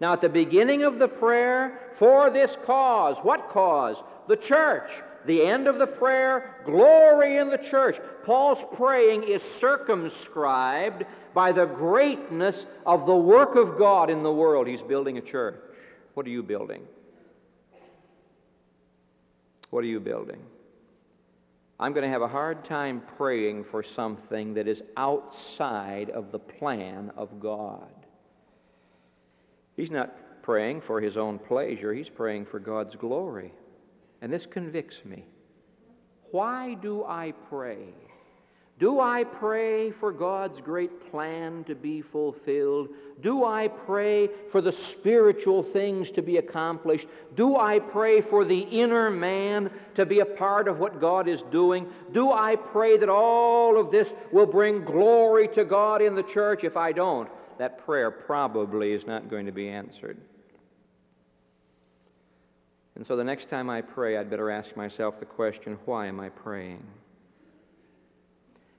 Now, 0.00 0.12
at 0.12 0.22
the 0.22 0.28
beginning 0.28 0.82
of 0.82 0.98
the 0.98 1.06
prayer, 1.06 1.92
for 1.94 2.30
this 2.30 2.56
cause, 2.64 3.18
what 3.18 3.48
cause? 3.48 4.02
The 4.26 4.36
church. 4.36 4.90
The 5.26 5.42
end 5.44 5.68
of 5.68 5.78
the 5.78 5.86
prayer, 5.86 6.56
glory 6.64 7.36
in 7.36 7.48
the 7.48 7.58
church. 7.58 8.00
Paul's 8.24 8.64
praying 8.72 9.22
is 9.22 9.40
circumscribed 9.40 11.04
by 11.32 11.52
the 11.52 11.66
greatness 11.66 12.66
of 12.84 13.06
the 13.06 13.14
work 13.14 13.54
of 13.54 13.78
God 13.78 14.10
in 14.10 14.24
the 14.24 14.32
world. 14.32 14.66
He's 14.66 14.82
building 14.82 15.16
a 15.16 15.20
church. 15.20 15.60
What 16.14 16.26
are 16.26 16.30
you 16.30 16.42
building? 16.42 16.82
What 19.72 19.84
are 19.84 19.88
you 19.88 20.00
building? 20.00 20.42
I'm 21.80 21.94
going 21.94 22.04
to 22.04 22.10
have 22.10 22.20
a 22.20 22.28
hard 22.28 22.62
time 22.62 23.00
praying 23.16 23.64
for 23.64 23.82
something 23.82 24.52
that 24.52 24.68
is 24.68 24.82
outside 24.98 26.10
of 26.10 26.30
the 26.30 26.38
plan 26.38 27.10
of 27.16 27.40
God. 27.40 27.88
He's 29.74 29.90
not 29.90 30.42
praying 30.42 30.82
for 30.82 31.00
his 31.00 31.16
own 31.16 31.38
pleasure, 31.38 31.94
he's 31.94 32.10
praying 32.10 32.44
for 32.44 32.58
God's 32.58 32.96
glory. 32.96 33.50
And 34.20 34.30
this 34.30 34.44
convicts 34.44 35.06
me. 35.06 35.24
Why 36.32 36.74
do 36.74 37.04
I 37.04 37.32
pray? 37.48 37.94
Do 38.78 38.98
I 38.98 39.24
pray 39.24 39.90
for 39.90 40.10
God's 40.10 40.60
great 40.60 41.10
plan 41.10 41.62
to 41.64 41.74
be 41.74 42.00
fulfilled? 42.00 42.88
Do 43.20 43.44
I 43.44 43.68
pray 43.68 44.28
for 44.50 44.60
the 44.60 44.72
spiritual 44.72 45.62
things 45.62 46.10
to 46.12 46.22
be 46.22 46.38
accomplished? 46.38 47.06
Do 47.36 47.56
I 47.56 47.78
pray 47.78 48.20
for 48.20 48.44
the 48.44 48.58
inner 48.58 49.10
man 49.10 49.70
to 49.94 50.04
be 50.04 50.20
a 50.20 50.24
part 50.24 50.66
of 50.66 50.80
what 50.80 51.00
God 51.00 51.28
is 51.28 51.42
doing? 51.42 51.86
Do 52.12 52.32
I 52.32 52.56
pray 52.56 52.96
that 52.96 53.08
all 53.08 53.78
of 53.78 53.92
this 53.92 54.12
will 54.32 54.46
bring 54.46 54.84
glory 54.84 55.46
to 55.48 55.64
God 55.64 56.02
in 56.02 56.16
the 56.16 56.22
church? 56.24 56.64
If 56.64 56.76
I 56.76 56.92
don't, 56.92 57.28
that 57.58 57.84
prayer 57.84 58.10
probably 58.10 58.92
is 58.92 59.06
not 59.06 59.30
going 59.30 59.46
to 59.46 59.52
be 59.52 59.68
answered. 59.68 60.16
And 62.96 63.06
so 63.06 63.16
the 63.16 63.24
next 63.24 63.48
time 63.48 63.70
I 63.70 63.80
pray, 63.80 64.16
I'd 64.16 64.30
better 64.30 64.50
ask 64.50 64.76
myself 64.76 65.20
the 65.20 65.26
question 65.26 65.78
why 65.84 66.06
am 66.06 66.18
I 66.20 66.30
praying? 66.30 66.82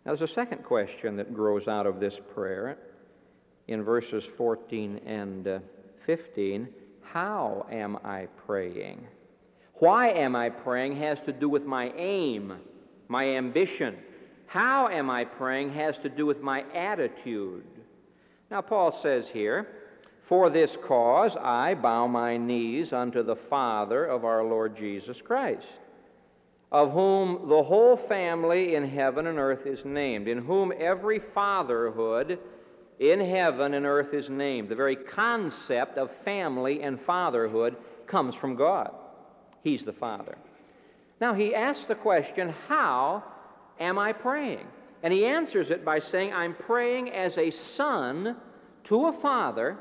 Now, 0.05 0.11
there's 0.11 0.29
a 0.29 0.33
second 0.33 0.63
question 0.63 1.15
that 1.17 1.33
grows 1.33 1.67
out 1.69 1.87
of 1.87 1.99
this 2.01 2.19
prayer 2.33 2.77
in 3.69 3.83
verses 3.83 4.25
14 4.25 4.99
and 5.05 5.47
uh, 5.47 5.59
15. 6.05 6.67
How 7.01 7.65
am 7.71 7.97
I 8.03 8.27
praying? 8.45 9.07
Why 9.75 10.09
am 10.09 10.35
I 10.35 10.49
praying 10.49 10.97
has 10.97 11.21
to 11.21 11.31
do 11.31 11.47
with 11.47 11.65
my 11.65 11.93
aim, 11.95 12.53
my 13.07 13.29
ambition. 13.29 13.97
How 14.45 14.89
am 14.89 15.09
I 15.09 15.23
praying 15.23 15.71
has 15.73 15.97
to 15.99 16.09
do 16.09 16.25
with 16.25 16.41
my 16.41 16.65
attitude. 16.73 17.65
Now, 18.51 18.61
Paul 18.61 18.91
says 18.91 19.29
here, 19.29 19.67
For 20.21 20.49
this 20.49 20.77
cause 20.77 21.37
I 21.37 21.75
bow 21.75 22.07
my 22.07 22.35
knees 22.35 22.91
unto 22.91 23.23
the 23.23 23.35
Father 23.35 24.05
of 24.05 24.25
our 24.25 24.43
Lord 24.43 24.75
Jesus 24.75 25.21
Christ 25.21 25.67
of 26.73 26.91
whom 26.91 27.47
the 27.47 27.61
whole 27.61 27.95
family 27.95 28.73
in 28.73 28.89
heaven 28.89 29.27
and 29.27 29.37
earth 29.37 29.67
is 29.67 29.85
named, 29.85 30.27
in 30.27 30.39
whom 30.39 30.73
every 30.75 31.19
fatherhood 31.19 32.39
in 32.99 33.19
heaven 33.19 33.75
and 33.75 33.85
earth 33.85 34.11
is 34.11 34.27
named. 34.27 34.69
The 34.69 34.75
very 34.75 34.95
concept 34.95 35.99
of 35.99 36.09
family 36.09 36.81
and 36.81 36.99
fatherhood 36.99 37.77
comes 38.07 38.33
from 38.33 38.55
God. 38.55 38.91
He's 39.63 39.85
the 39.85 39.93
Father. 39.93 40.35
Now, 41.21 41.35
he 41.35 41.53
asks 41.53 41.85
the 41.85 41.95
question, 41.95 42.53
How 42.67 43.23
am 43.79 43.99
I 43.99 44.11
praying? 44.11 44.65
And 45.03 45.13
he 45.13 45.25
answers 45.25 45.69
it 45.69 45.85
by 45.85 45.99
saying, 45.99 46.33
I'm 46.33 46.55
praying 46.55 47.11
as 47.11 47.37
a 47.37 47.51
son 47.51 48.35
to 48.85 49.07
a 49.07 49.13
father, 49.13 49.77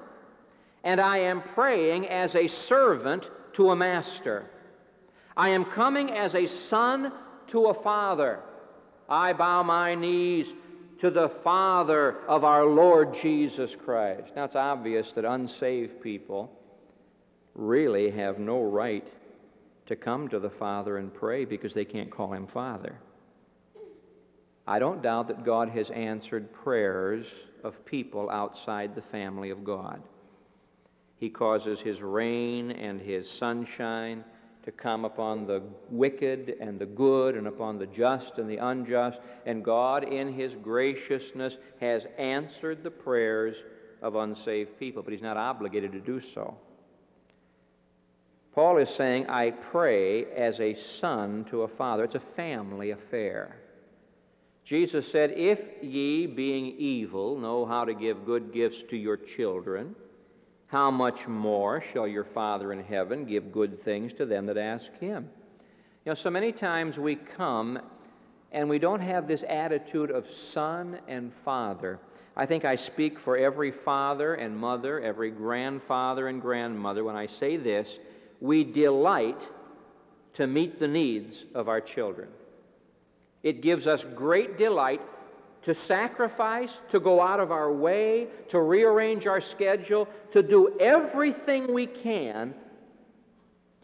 and 0.84 1.00
I 1.00 1.18
am 1.18 1.40
praying 1.40 2.08
as 2.08 2.36
a 2.36 2.48
servant 2.48 3.30
to 3.54 3.70
a 3.70 3.76
master. 3.76 4.50
I 5.36 5.50
am 5.50 5.64
coming 5.64 6.10
as 6.10 6.34
a 6.34 6.46
son 6.46 7.12
to 7.48 7.66
a 7.66 7.74
father. 7.74 8.40
I 9.08 9.32
bow 9.32 9.62
my 9.62 9.94
knees 9.94 10.54
to 10.98 11.10
the 11.10 11.28
Father 11.28 12.18
of 12.28 12.44
our 12.44 12.64
Lord 12.64 13.14
Jesus 13.14 13.74
Christ. 13.74 14.32
Now, 14.36 14.44
it's 14.44 14.56
obvious 14.56 15.12
that 15.12 15.24
unsaved 15.24 16.00
people 16.00 16.56
really 17.54 18.10
have 18.10 18.38
no 18.38 18.62
right 18.62 19.06
to 19.86 19.96
come 19.96 20.28
to 20.28 20.38
the 20.38 20.50
Father 20.50 20.98
and 20.98 21.12
pray 21.12 21.44
because 21.44 21.74
they 21.74 21.84
can't 21.84 22.10
call 22.10 22.32
him 22.32 22.46
Father. 22.46 22.94
I 24.66 24.78
don't 24.78 25.02
doubt 25.02 25.28
that 25.28 25.44
God 25.44 25.70
has 25.70 25.90
answered 25.90 26.52
prayers 26.52 27.26
of 27.64 27.84
people 27.84 28.30
outside 28.30 28.94
the 28.94 29.02
family 29.02 29.50
of 29.50 29.64
God. 29.64 30.00
He 31.16 31.30
causes 31.30 31.80
his 31.80 32.00
rain 32.00 32.70
and 32.70 33.00
his 33.00 33.28
sunshine 33.28 34.24
to 34.64 34.72
come 34.72 35.04
upon 35.04 35.46
the 35.46 35.62
wicked 35.90 36.56
and 36.60 36.78
the 36.78 36.86
good 36.86 37.36
and 37.36 37.46
upon 37.46 37.78
the 37.78 37.86
just 37.86 38.38
and 38.38 38.48
the 38.48 38.58
unjust. 38.58 39.20
And 39.44 39.64
God, 39.64 40.04
in 40.04 40.32
his 40.32 40.54
graciousness, 40.54 41.56
has 41.80 42.06
answered 42.18 42.82
the 42.82 42.90
prayers 42.90 43.56
of 44.00 44.14
unsaved 44.14 44.78
people, 44.78 45.02
but 45.02 45.12
he's 45.12 45.22
not 45.22 45.36
obligated 45.36 45.92
to 45.92 46.00
do 46.00 46.20
so. 46.20 46.56
Paul 48.54 48.78
is 48.78 48.90
saying, 48.90 49.28
I 49.28 49.50
pray 49.50 50.26
as 50.26 50.60
a 50.60 50.74
son 50.74 51.44
to 51.46 51.62
a 51.62 51.68
father. 51.68 52.04
It's 52.04 52.14
a 52.14 52.20
family 52.20 52.90
affair. 52.90 53.56
Jesus 54.64 55.10
said, 55.10 55.32
If 55.32 55.60
ye, 55.82 56.26
being 56.26 56.66
evil, 56.78 57.38
know 57.38 57.64
how 57.64 57.84
to 57.84 57.94
give 57.94 58.26
good 58.26 58.52
gifts 58.52 58.82
to 58.90 58.96
your 58.96 59.16
children, 59.16 59.96
how 60.72 60.90
much 60.90 61.28
more 61.28 61.82
shall 61.82 62.08
your 62.08 62.24
Father 62.24 62.72
in 62.72 62.82
heaven 62.82 63.26
give 63.26 63.52
good 63.52 63.78
things 63.82 64.14
to 64.14 64.24
them 64.24 64.46
that 64.46 64.56
ask 64.56 64.86
him? 65.00 65.28
You 66.06 66.10
know, 66.10 66.14
so 66.14 66.30
many 66.30 66.50
times 66.50 66.98
we 66.98 67.14
come 67.14 67.78
and 68.52 68.70
we 68.70 68.78
don't 68.78 69.00
have 69.00 69.28
this 69.28 69.44
attitude 69.46 70.10
of 70.10 70.30
son 70.30 70.98
and 71.06 71.30
father. 71.44 71.98
I 72.34 72.46
think 72.46 72.64
I 72.64 72.76
speak 72.76 73.18
for 73.18 73.36
every 73.36 73.70
father 73.70 74.32
and 74.32 74.56
mother, 74.56 74.98
every 74.98 75.30
grandfather 75.30 76.28
and 76.28 76.40
grandmother 76.40 77.04
when 77.04 77.16
I 77.16 77.26
say 77.26 77.58
this. 77.58 77.98
We 78.40 78.64
delight 78.64 79.46
to 80.34 80.46
meet 80.46 80.78
the 80.78 80.88
needs 80.88 81.44
of 81.54 81.68
our 81.68 81.82
children. 81.82 82.30
It 83.42 83.60
gives 83.60 83.86
us 83.86 84.06
great 84.14 84.56
delight 84.56 85.02
to 85.62 85.74
sacrifice, 85.74 86.70
to 86.88 87.00
go 87.00 87.20
out 87.20 87.40
of 87.40 87.52
our 87.52 87.72
way, 87.72 88.26
to 88.48 88.60
rearrange 88.60 89.26
our 89.26 89.40
schedule, 89.40 90.08
to 90.32 90.42
do 90.42 90.78
everything 90.80 91.72
we 91.72 91.86
can 91.86 92.54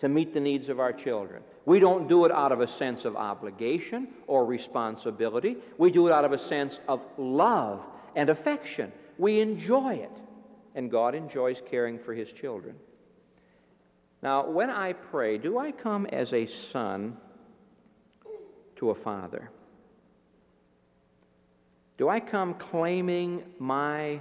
to 0.00 0.08
meet 0.08 0.32
the 0.32 0.40
needs 0.40 0.68
of 0.68 0.80
our 0.80 0.92
children. 0.92 1.42
We 1.64 1.80
don't 1.80 2.08
do 2.08 2.24
it 2.24 2.32
out 2.32 2.52
of 2.52 2.60
a 2.60 2.66
sense 2.66 3.04
of 3.04 3.16
obligation 3.16 4.08
or 4.26 4.44
responsibility. 4.44 5.56
We 5.76 5.90
do 5.90 6.06
it 6.06 6.12
out 6.12 6.24
of 6.24 6.32
a 6.32 6.38
sense 6.38 6.78
of 6.88 7.02
love 7.16 7.84
and 8.14 8.30
affection. 8.30 8.92
We 9.18 9.40
enjoy 9.40 9.96
it, 9.96 10.16
and 10.74 10.90
God 10.90 11.14
enjoys 11.14 11.60
caring 11.68 11.98
for 11.98 12.14
His 12.14 12.32
children. 12.32 12.76
Now, 14.22 14.48
when 14.48 14.70
I 14.70 14.94
pray, 14.94 15.38
do 15.38 15.58
I 15.58 15.72
come 15.72 16.06
as 16.06 16.32
a 16.32 16.46
son 16.46 17.16
to 18.76 18.90
a 18.90 18.94
father? 18.94 19.50
Do 21.98 22.08
I 22.08 22.20
come 22.20 22.54
claiming 22.54 23.42
my 23.58 24.20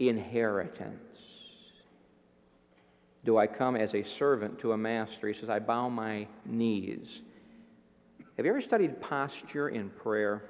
inheritance? 0.00 0.98
Do 3.24 3.38
I 3.38 3.46
come 3.46 3.76
as 3.76 3.94
a 3.94 4.02
servant 4.02 4.58
to 4.58 4.72
a 4.72 4.76
master? 4.76 5.28
He 5.28 5.34
says, 5.34 5.48
I 5.48 5.60
bow 5.60 5.88
my 5.88 6.26
knees. 6.44 7.22
Have 8.36 8.44
you 8.44 8.50
ever 8.50 8.60
studied 8.60 9.00
posture 9.00 9.68
in 9.68 9.90
prayer? 9.90 10.42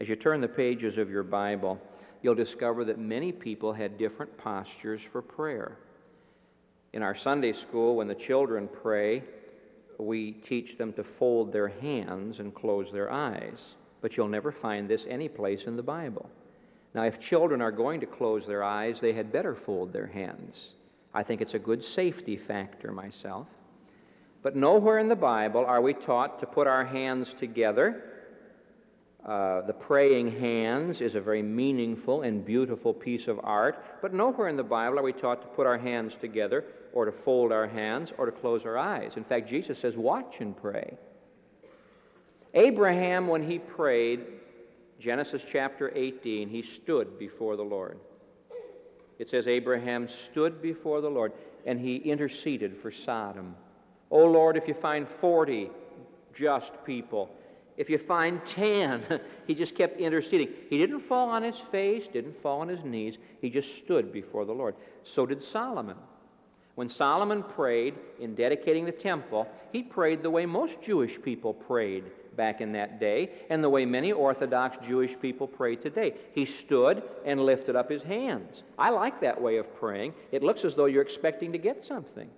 As 0.00 0.08
you 0.08 0.16
turn 0.16 0.40
the 0.40 0.48
pages 0.48 0.98
of 0.98 1.10
your 1.10 1.22
Bible, 1.22 1.80
you'll 2.22 2.34
discover 2.34 2.84
that 2.84 2.98
many 2.98 3.30
people 3.30 3.72
had 3.72 3.96
different 3.96 4.36
postures 4.36 5.00
for 5.00 5.22
prayer. 5.22 5.78
In 6.92 7.04
our 7.04 7.14
Sunday 7.14 7.52
school, 7.52 7.94
when 7.94 8.08
the 8.08 8.14
children 8.16 8.68
pray, 8.82 9.22
we 9.96 10.32
teach 10.32 10.76
them 10.76 10.92
to 10.94 11.04
fold 11.04 11.52
their 11.52 11.68
hands 11.68 12.40
and 12.40 12.52
close 12.52 12.90
their 12.90 13.12
eyes 13.12 13.76
but 14.00 14.16
you'll 14.16 14.28
never 14.28 14.52
find 14.52 14.88
this 14.88 15.06
any 15.08 15.28
place 15.28 15.64
in 15.64 15.76
the 15.76 15.82
Bible. 15.82 16.28
Now, 16.94 17.04
if 17.04 17.20
children 17.20 17.60
are 17.60 17.72
going 17.72 18.00
to 18.00 18.06
close 18.06 18.46
their 18.46 18.64
eyes, 18.64 19.00
they 19.00 19.12
had 19.12 19.32
better 19.32 19.54
fold 19.54 19.92
their 19.92 20.06
hands. 20.06 20.72
I 21.12 21.22
think 21.22 21.40
it's 21.40 21.54
a 21.54 21.58
good 21.58 21.84
safety 21.84 22.36
factor 22.36 22.92
myself. 22.92 23.46
But 24.42 24.56
nowhere 24.56 24.98
in 24.98 25.08
the 25.08 25.16
Bible 25.16 25.64
are 25.66 25.80
we 25.80 25.92
taught 25.92 26.40
to 26.40 26.46
put 26.46 26.66
our 26.66 26.84
hands 26.84 27.34
together. 27.34 28.02
Uh, 29.24 29.62
the 29.62 29.72
praying 29.72 30.38
hands 30.38 31.00
is 31.00 31.16
a 31.16 31.20
very 31.20 31.42
meaningful 31.42 32.22
and 32.22 32.44
beautiful 32.44 32.94
piece 32.94 33.26
of 33.26 33.40
art, 33.42 33.84
but 34.00 34.14
nowhere 34.14 34.48
in 34.48 34.56
the 34.56 34.62
Bible 34.62 35.00
are 35.00 35.02
we 35.02 35.12
taught 35.12 35.42
to 35.42 35.48
put 35.48 35.66
our 35.66 35.78
hands 35.78 36.14
together 36.14 36.64
or 36.92 37.06
to 37.06 37.12
fold 37.12 37.50
our 37.50 37.66
hands 37.66 38.12
or 38.18 38.26
to 38.26 38.32
close 38.32 38.64
our 38.64 38.78
eyes. 38.78 39.16
In 39.16 39.24
fact, 39.24 39.48
Jesus 39.48 39.78
says, 39.78 39.96
Watch 39.96 40.36
and 40.40 40.56
pray. 40.56 40.96
Abraham, 42.56 43.28
when 43.28 43.42
he 43.42 43.58
prayed, 43.58 44.24
Genesis 44.98 45.42
chapter 45.46 45.92
18, 45.94 46.48
he 46.48 46.62
stood 46.62 47.18
before 47.18 47.54
the 47.54 47.62
Lord. 47.62 47.98
It 49.18 49.28
says, 49.28 49.46
Abraham 49.46 50.08
stood 50.08 50.62
before 50.62 51.02
the 51.02 51.10
Lord 51.10 51.32
and 51.66 51.78
he 51.78 51.96
interceded 51.96 52.76
for 52.78 52.90
Sodom. 52.90 53.54
Oh 54.10 54.24
Lord, 54.24 54.56
if 54.56 54.66
you 54.66 54.74
find 54.74 55.06
40 55.06 55.70
just 56.32 56.72
people, 56.84 57.30
if 57.76 57.90
you 57.90 57.98
find 57.98 58.44
10, 58.46 59.20
he 59.46 59.54
just 59.54 59.74
kept 59.74 60.00
interceding. 60.00 60.48
He 60.70 60.78
didn't 60.78 61.00
fall 61.00 61.28
on 61.28 61.42
his 61.42 61.58
face, 61.58 62.08
didn't 62.08 62.40
fall 62.40 62.62
on 62.62 62.68
his 62.68 62.82
knees. 62.84 63.18
He 63.42 63.50
just 63.50 63.76
stood 63.76 64.12
before 64.12 64.46
the 64.46 64.54
Lord. 64.54 64.76
So 65.02 65.26
did 65.26 65.42
Solomon. 65.42 65.96
When 66.74 66.88
Solomon 66.88 67.42
prayed 67.42 67.94
in 68.18 68.34
dedicating 68.34 68.86
the 68.86 68.92
temple, 68.92 69.46
he 69.72 69.82
prayed 69.82 70.22
the 70.22 70.30
way 70.30 70.46
most 70.46 70.80
Jewish 70.80 71.20
people 71.20 71.52
prayed 71.52 72.04
back 72.36 72.60
in 72.60 72.72
that 72.72 73.00
day, 73.00 73.30
and 73.50 73.62
the 73.62 73.70
way 73.70 73.84
many 73.84 74.12
Orthodox 74.12 74.84
Jewish 74.86 75.18
people 75.20 75.46
pray 75.46 75.76
today. 75.76 76.14
He 76.32 76.44
stood 76.44 77.02
and 77.24 77.40
lifted 77.40 77.76
up 77.76 77.90
his 77.90 78.02
hands. 78.02 78.62
I 78.78 78.90
like 78.90 79.20
that 79.20 79.40
way 79.40 79.56
of 79.56 79.74
praying. 79.76 80.14
It 80.32 80.42
looks 80.42 80.64
as 80.64 80.74
though 80.74 80.86
you're 80.86 81.02
expecting 81.02 81.52
to 81.52 81.58
get 81.58 81.84
something. 81.84 82.28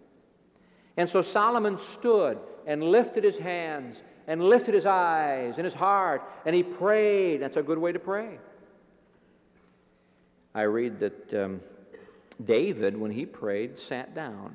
And 0.97 1.09
so 1.09 1.23
Solomon 1.23 1.79
stood 1.79 2.39
and 2.67 2.83
lifted 2.83 3.25
his 3.25 3.39
hands 3.39 4.03
and 4.27 4.43
lifted 4.43 4.75
his 4.75 4.87
eyes 4.87 5.57
and 5.57 5.65
his 5.65 5.75
heart, 5.75 6.23
and 6.45 6.55
he 6.55 6.63
prayed. 6.63 7.39
That's 7.39 7.57
a 7.57 7.63
good 7.63 7.79
way 7.79 7.93
to 7.93 7.99
pray. 7.99 8.39
I 10.55 10.63
read 10.63 11.01
that 11.01 11.35
um, 11.35 11.61
David, 12.45 12.97
when 12.97 13.11
he 13.11 13.27
prayed, 13.27 13.79
sat 13.79 14.15
down. 14.15 14.55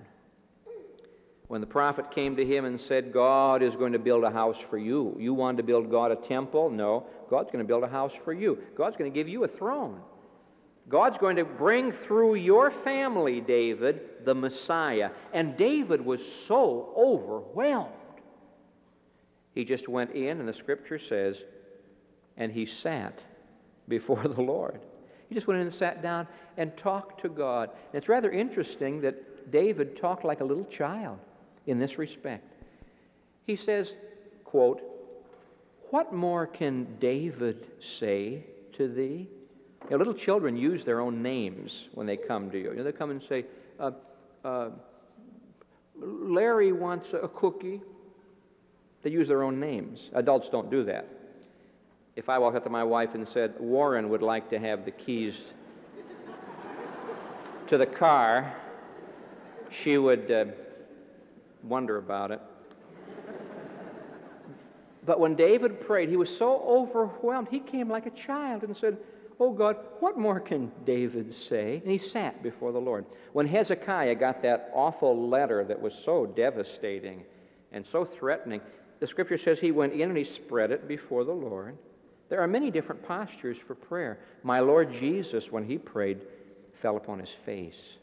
When 1.53 1.61
the 1.61 1.67
prophet 1.67 2.09
came 2.09 2.35
to 2.37 2.43
him 2.43 2.65
and 2.65 2.81
said, 2.81 3.13
God 3.13 3.61
is 3.61 3.75
going 3.75 3.93
to 3.93 3.99
build 3.99 4.23
a 4.23 4.31
house 4.31 4.57
for 4.71 4.79
you. 4.79 5.15
You 5.19 5.35
want 5.35 5.57
to 5.57 5.63
build 5.63 5.87
God 5.87 6.11
a 6.11 6.15
temple? 6.15 6.71
No. 6.71 7.05
God's 7.29 7.51
going 7.51 7.63
to 7.63 7.67
build 7.67 7.83
a 7.83 7.87
house 7.87 8.11
for 8.25 8.33
you. 8.33 8.57
God's 8.75 8.97
going 8.97 9.11
to 9.11 9.13
give 9.13 9.27
you 9.27 9.43
a 9.43 9.47
throne. 9.47 10.01
God's 10.89 11.19
going 11.19 11.35
to 11.35 11.45
bring 11.45 11.91
through 11.91 12.33
your 12.33 12.71
family, 12.71 13.39
David, 13.39 14.25
the 14.25 14.33
Messiah. 14.33 15.11
And 15.31 15.55
David 15.55 16.03
was 16.03 16.25
so 16.25 16.91
overwhelmed. 16.97 17.93
He 19.53 19.63
just 19.63 19.87
went 19.87 20.09
in, 20.13 20.39
and 20.39 20.49
the 20.49 20.53
scripture 20.53 20.97
says, 20.97 21.37
and 22.35 22.51
he 22.51 22.65
sat 22.65 23.19
before 23.87 24.27
the 24.27 24.41
Lord. 24.41 24.79
He 25.29 25.35
just 25.35 25.45
went 25.45 25.59
in 25.59 25.67
and 25.67 25.75
sat 25.75 26.01
down 26.01 26.27
and 26.57 26.75
talked 26.75 27.21
to 27.21 27.29
God. 27.29 27.69
And 27.69 28.01
it's 28.01 28.09
rather 28.09 28.31
interesting 28.31 29.01
that 29.01 29.51
David 29.51 29.95
talked 29.95 30.25
like 30.25 30.39
a 30.39 30.45
little 30.45 30.65
child 30.65 31.19
in 31.67 31.79
this 31.79 31.97
respect. 31.97 32.45
He 33.45 33.55
says, 33.55 33.93
quote, 34.43 34.81
What 35.89 36.13
more 36.13 36.47
can 36.47 36.87
David 36.99 37.67
say 37.79 38.45
to 38.73 38.87
thee? 38.87 39.27
You 39.83 39.89
know, 39.91 39.97
little 39.97 40.13
children 40.13 40.55
use 40.55 40.85
their 40.85 41.01
own 41.01 41.21
names 41.21 41.89
when 41.93 42.07
they 42.07 42.17
come 42.17 42.49
to 42.51 42.57
you. 42.57 42.69
you 42.71 42.75
know, 42.77 42.83
they 42.83 42.91
come 42.93 43.11
and 43.11 43.21
say, 43.21 43.45
uh, 43.79 43.91
uh, 44.45 44.69
Larry 45.99 46.71
wants 46.71 47.13
a 47.13 47.27
cookie. 47.27 47.81
They 49.03 49.09
use 49.09 49.27
their 49.27 49.43
own 49.43 49.59
names. 49.59 50.09
Adults 50.13 50.49
don't 50.49 50.71
do 50.71 50.83
that. 50.85 51.07
If 52.15 52.29
I 52.29 52.37
walked 52.37 52.55
up 52.55 52.63
to 52.63 52.69
my 52.69 52.83
wife 52.83 53.15
and 53.15 53.27
said, 53.27 53.55
Warren 53.59 54.09
would 54.09 54.21
like 54.21 54.49
to 54.51 54.59
have 54.59 54.85
the 54.85 54.91
keys 54.91 55.35
to 57.67 57.77
the 57.77 57.85
car, 57.85 58.55
she 59.69 59.97
would 59.97 60.31
uh, 60.31 60.45
wonder 61.63 61.97
about 61.97 62.31
it. 62.31 62.41
but 65.05 65.19
when 65.19 65.35
David 65.35 65.81
prayed, 65.81 66.09
he 66.09 66.17
was 66.17 66.35
so 66.35 66.63
overwhelmed, 66.67 67.47
he 67.49 67.59
came 67.59 67.89
like 67.89 68.05
a 68.05 68.11
child 68.11 68.63
and 68.63 68.75
said, 68.75 68.97
Oh 69.39 69.51
God, 69.51 69.77
what 69.99 70.17
more 70.17 70.39
can 70.39 70.71
David 70.85 71.33
say? 71.33 71.81
And 71.83 71.91
he 71.91 71.97
sat 71.97 72.43
before 72.43 72.71
the 72.71 72.79
Lord. 72.79 73.05
When 73.33 73.47
Hezekiah 73.47 74.15
got 74.15 74.41
that 74.43 74.71
awful 74.73 75.27
letter 75.27 75.63
that 75.65 75.81
was 75.81 75.93
so 75.93 76.25
devastating 76.25 77.23
and 77.71 77.85
so 77.85 78.05
threatening, 78.05 78.61
the 78.99 79.07
scripture 79.07 79.37
says 79.37 79.59
he 79.59 79.71
went 79.71 79.93
in 79.93 80.09
and 80.09 80.17
he 80.17 80.23
spread 80.23 80.71
it 80.71 80.87
before 80.87 81.23
the 81.23 81.33
Lord. 81.33 81.77
There 82.29 82.41
are 82.41 82.47
many 82.47 82.71
different 82.71 83.03
postures 83.03 83.57
for 83.57 83.75
prayer. 83.75 84.19
My 84.43 84.59
Lord 84.59 84.93
Jesus, 84.93 85.51
when 85.51 85.65
he 85.65 85.77
prayed, 85.77 86.21
fell 86.81 86.97
upon 86.97 87.19
his 87.19 87.31
face. 87.45 87.97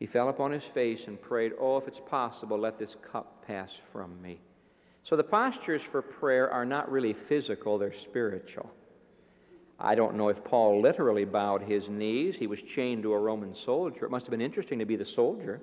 He 0.00 0.06
fell 0.06 0.30
upon 0.30 0.50
his 0.50 0.64
face 0.64 1.06
and 1.06 1.20
prayed, 1.20 1.52
Oh, 1.60 1.76
if 1.76 1.86
it's 1.86 2.00
possible, 2.00 2.58
let 2.58 2.78
this 2.78 2.96
cup 3.12 3.44
pass 3.46 3.70
from 3.92 4.20
me. 4.22 4.40
So 5.02 5.14
the 5.14 5.22
postures 5.22 5.82
for 5.82 6.00
prayer 6.00 6.50
are 6.50 6.64
not 6.64 6.90
really 6.90 7.12
physical, 7.12 7.76
they're 7.76 7.92
spiritual. 7.92 8.70
I 9.78 9.94
don't 9.94 10.16
know 10.16 10.28
if 10.28 10.42
Paul 10.42 10.80
literally 10.80 11.26
bowed 11.26 11.62
his 11.62 11.88
knees. 11.88 12.36
He 12.36 12.46
was 12.46 12.62
chained 12.62 13.02
to 13.02 13.12
a 13.12 13.18
Roman 13.18 13.54
soldier. 13.54 14.06
It 14.06 14.10
must 14.10 14.26
have 14.26 14.30
been 14.30 14.40
interesting 14.40 14.78
to 14.78 14.84
be 14.84 14.96
the 14.96 15.06
soldier 15.06 15.60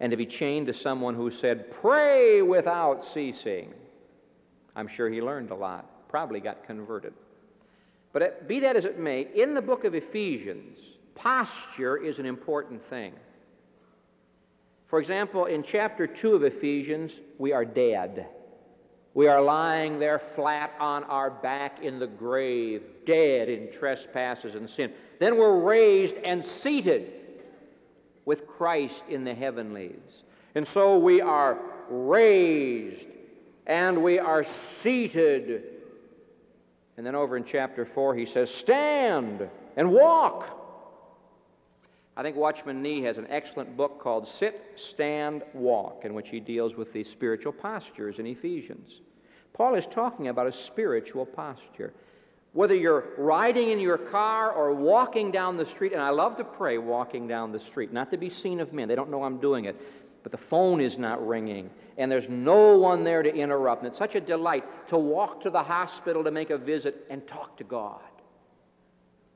and 0.00 0.10
to 0.10 0.16
be 0.16 0.26
chained 0.26 0.66
to 0.66 0.74
someone 0.74 1.14
who 1.14 1.30
said, 1.30 1.70
Pray 1.70 2.42
without 2.42 3.04
ceasing. 3.04 3.72
I'm 4.76 4.88
sure 4.88 5.08
he 5.08 5.22
learned 5.22 5.50
a 5.50 5.54
lot, 5.54 6.08
probably 6.08 6.40
got 6.40 6.64
converted. 6.64 7.14
But 8.12 8.46
be 8.46 8.60
that 8.60 8.76
as 8.76 8.84
it 8.84 8.98
may, 8.98 9.28
in 9.34 9.54
the 9.54 9.62
book 9.62 9.84
of 9.84 9.94
Ephesians, 9.94 10.78
posture 11.14 11.96
is 11.96 12.18
an 12.18 12.26
important 12.26 12.84
thing. 12.88 13.12
For 14.86 15.00
example, 15.00 15.46
in 15.46 15.62
chapter 15.62 16.06
2 16.06 16.34
of 16.34 16.44
Ephesians, 16.44 17.20
we 17.38 17.52
are 17.52 17.64
dead. 17.64 18.28
We 19.14 19.28
are 19.28 19.40
lying 19.40 19.98
there 19.98 20.18
flat 20.18 20.74
on 20.80 21.04
our 21.04 21.30
back 21.30 21.82
in 21.82 21.98
the 21.98 22.06
grave, 22.06 22.82
dead 23.06 23.48
in 23.48 23.72
trespasses 23.72 24.56
and 24.56 24.68
sin. 24.68 24.92
Then 25.20 25.36
we're 25.36 25.60
raised 25.60 26.16
and 26.16 26.44
seated 26.44 27.12
with 28.24 28.46
Christ 28.46 29.04
in 29.08 29.24
the 29.24 29.34
heavenlies. 29.34 30.22
And 30.54 30.66
so 30.66 30.98
we 30.98 31.20
are 31.20 31.58
raised 31.88 33.08
and 33.66 34.02
we 34.02 34.18
are 34.18 34.42
seated. 34.42 35.64
And 36.96 37.06
then 37.06 37.14
over 37.14 37.36
in 37.36 37.44
chapter 37.44 37.84
4, 37.84 38.14
he 38.14 38.26
says, 38.26 38.52
Stand 38.52 39.48
and 39.76 39.90
walk. 39.92 40.63
I 42.16 42.22
think 42.22 42.36
Watchman 42.36 42.80
Nee 42.80 43.02
has 43.02 43.18
an 43.18 43.26
excellent 43.28 43.76
book 43.76 43.98
called 43.98 44.28
Sit, 44.28 44.72
Stand, 44.76 45.42
Walk, 45.52 46.02
in 46.04 46.14
which 46.14 46.28
he 46.28 46.38
deals 46.38 46.76
with 46.76 46.92
the 46.92 47.02
spiritual 47.02 47.52
postures 47.52 48.18
in 48.18 48.26
Ephesians. 48.26 49.00
Paul 49.52 49.74
is 49.74 49.86
talking 49.86 50.28
about 50.28 50.46
a 50.46 50.52
spiritual 50.52 51.26
posture. 51.26 51.92
Whether 52.52 52.76
you're 52.76 53.04
riding 53.18 53.70
in 53.70 53.80
your 53.80 53.98
car 53.98 54.52
or 54.52 54.72
walking 54.72 55.32
down 55.32 55.56
the 55.56 55.66
street, 55.66 55.92
and 55.92 56.00
I 56.00 56.10
love 56.10 56.36
to 56.36 56.44
pray 56.44 56.78
walking 56.78 57.26
down 57.26 57.50
the 57.50 57.58
street, 57.58 57.92
not 57.92 58.12
to 58.12 58.16
be 58.16 58.30
seen 58.30 58.60
of 58.60 58.72
men. 58.72 58.86
They 58.86 58.94
don't 58.94 59.10
know 59.10 59.24
I'm 59.24 59.38
doing 59.38 59.64
it. 59.64 59.80
But 60.22 60.32
the 60.32 60.38
phone 60.38 60.80
is 60.80 60.96
not 60.96 61.26
ringing, 61.26 61.68
and 61.98 62.10
there's 62.10 62.30
no 62.30 62.78
one 62.78 63.04
there 63.04 63.22
to 63.22 63.34
interrupt. 63.34 63.82
And 63.82 63.88
it's 63.88 63.98
such 63.98 64.14
a 64.14 64.20
delight 64.20 64.64
to 64.88 64.96
walk 64.96 65.42
to 65.42 65.50
the 65.50 65.62
hospital 65.62 66.24
to 66.24 66.30
make 66.30 66.48
a 66.48 66.56
visit 66.56 67.04
and 67.10 67.26
talk 67.26 67.58
to 67.58 67.64
God. 67.64 68.00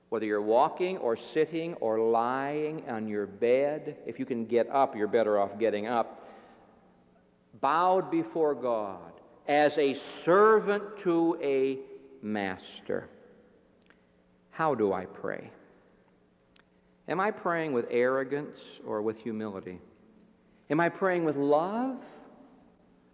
Whether 0.09 0.27
you're 0.27 0.41
walking 0.41 0.97
or 0.99 1.17
sitting 1.17 1.75
or 1.75 2.01
lying 2.01 2.89
on 2.89 3.09
your 3.09 3.27
bed, 3.27 3.99
if 4.07 4.19
you 4.19 4.25
can 4.25 4.47
get 4.47 4.69
up, 4.71 4.97
you're 4.97 5.07
better 5.07 5.39
off 5.39 5.59
getting 5.59 5.87
up. 5.87 6.27
Bowed 7.61 8.11
before 8.11 8.55
God 8.55 9.13
as 9.47 9.77
a 9.77 9.95
servant 9.95 10.99
to 10.99 11.39
a 11.43 11.79
master. 12.23 13.09
How 14.51 14.75
do 14.75 14.93
I 14.93 15.05
pray? 15.07 15.51
Am 17.07 17.21
I 17.21 17.31
praying 17.31 17.73
with 17.73 17.87
arrogance 17.91 18.57
or 18.87 19.03
with 19.03 19.19
humility? 19.19 19.81
Am 20.71 20.81
I 20.81 20.89
praying 20.89 21.25
with 21.25 21.37
love? 21.37 21.97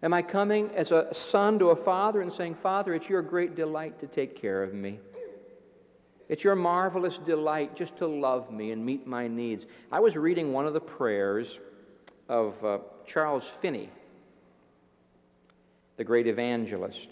Am 0.03 0.13
I 0.13 0.21
coming 0.21 0.69
as 0.75 0.91
a 0.91 1.13
son 1.13 1.59
to 1.59 1.69
a 1.69 1.75
father 1.75 2.21
and 2.21 2.31
saying, 2.31 2.55
Father, 2.55 2.93
it's 2.93 3.09
your 3.09 3.21
great 3.21 3.55
delight 3.55 3.99
to 3.99 4.07
take 4.07 4.39
care 4.39 4.63
of 4.63 4.73
me? 4.73 4.99
It's 6.27 6.43
your 6.43 6.55
marvelous 6.55 7.17
delight 7.19 7.75
just 7.75 7.97
to 7.97 8.07
love 8.07 8.51
me 8.51 8.71
and 8.71 8.83
meet 8.83 9.05
my 9.05 9.27
needs. 9.27 9.65
I 9.91 9.99
was 9.99 10.15
reading 10.15 10.53
one 10.53 10.65
of 10.65 10.73
the 10.73 10.79
prayers 10.79 11.59
of 12.27 12.63
uh, 12.65 12.79
Charles 13.05 13.45
Finney, 13.61 13.89
the 15.97 16.03
great 16.03 16.27
evangelist. 16.27 17.07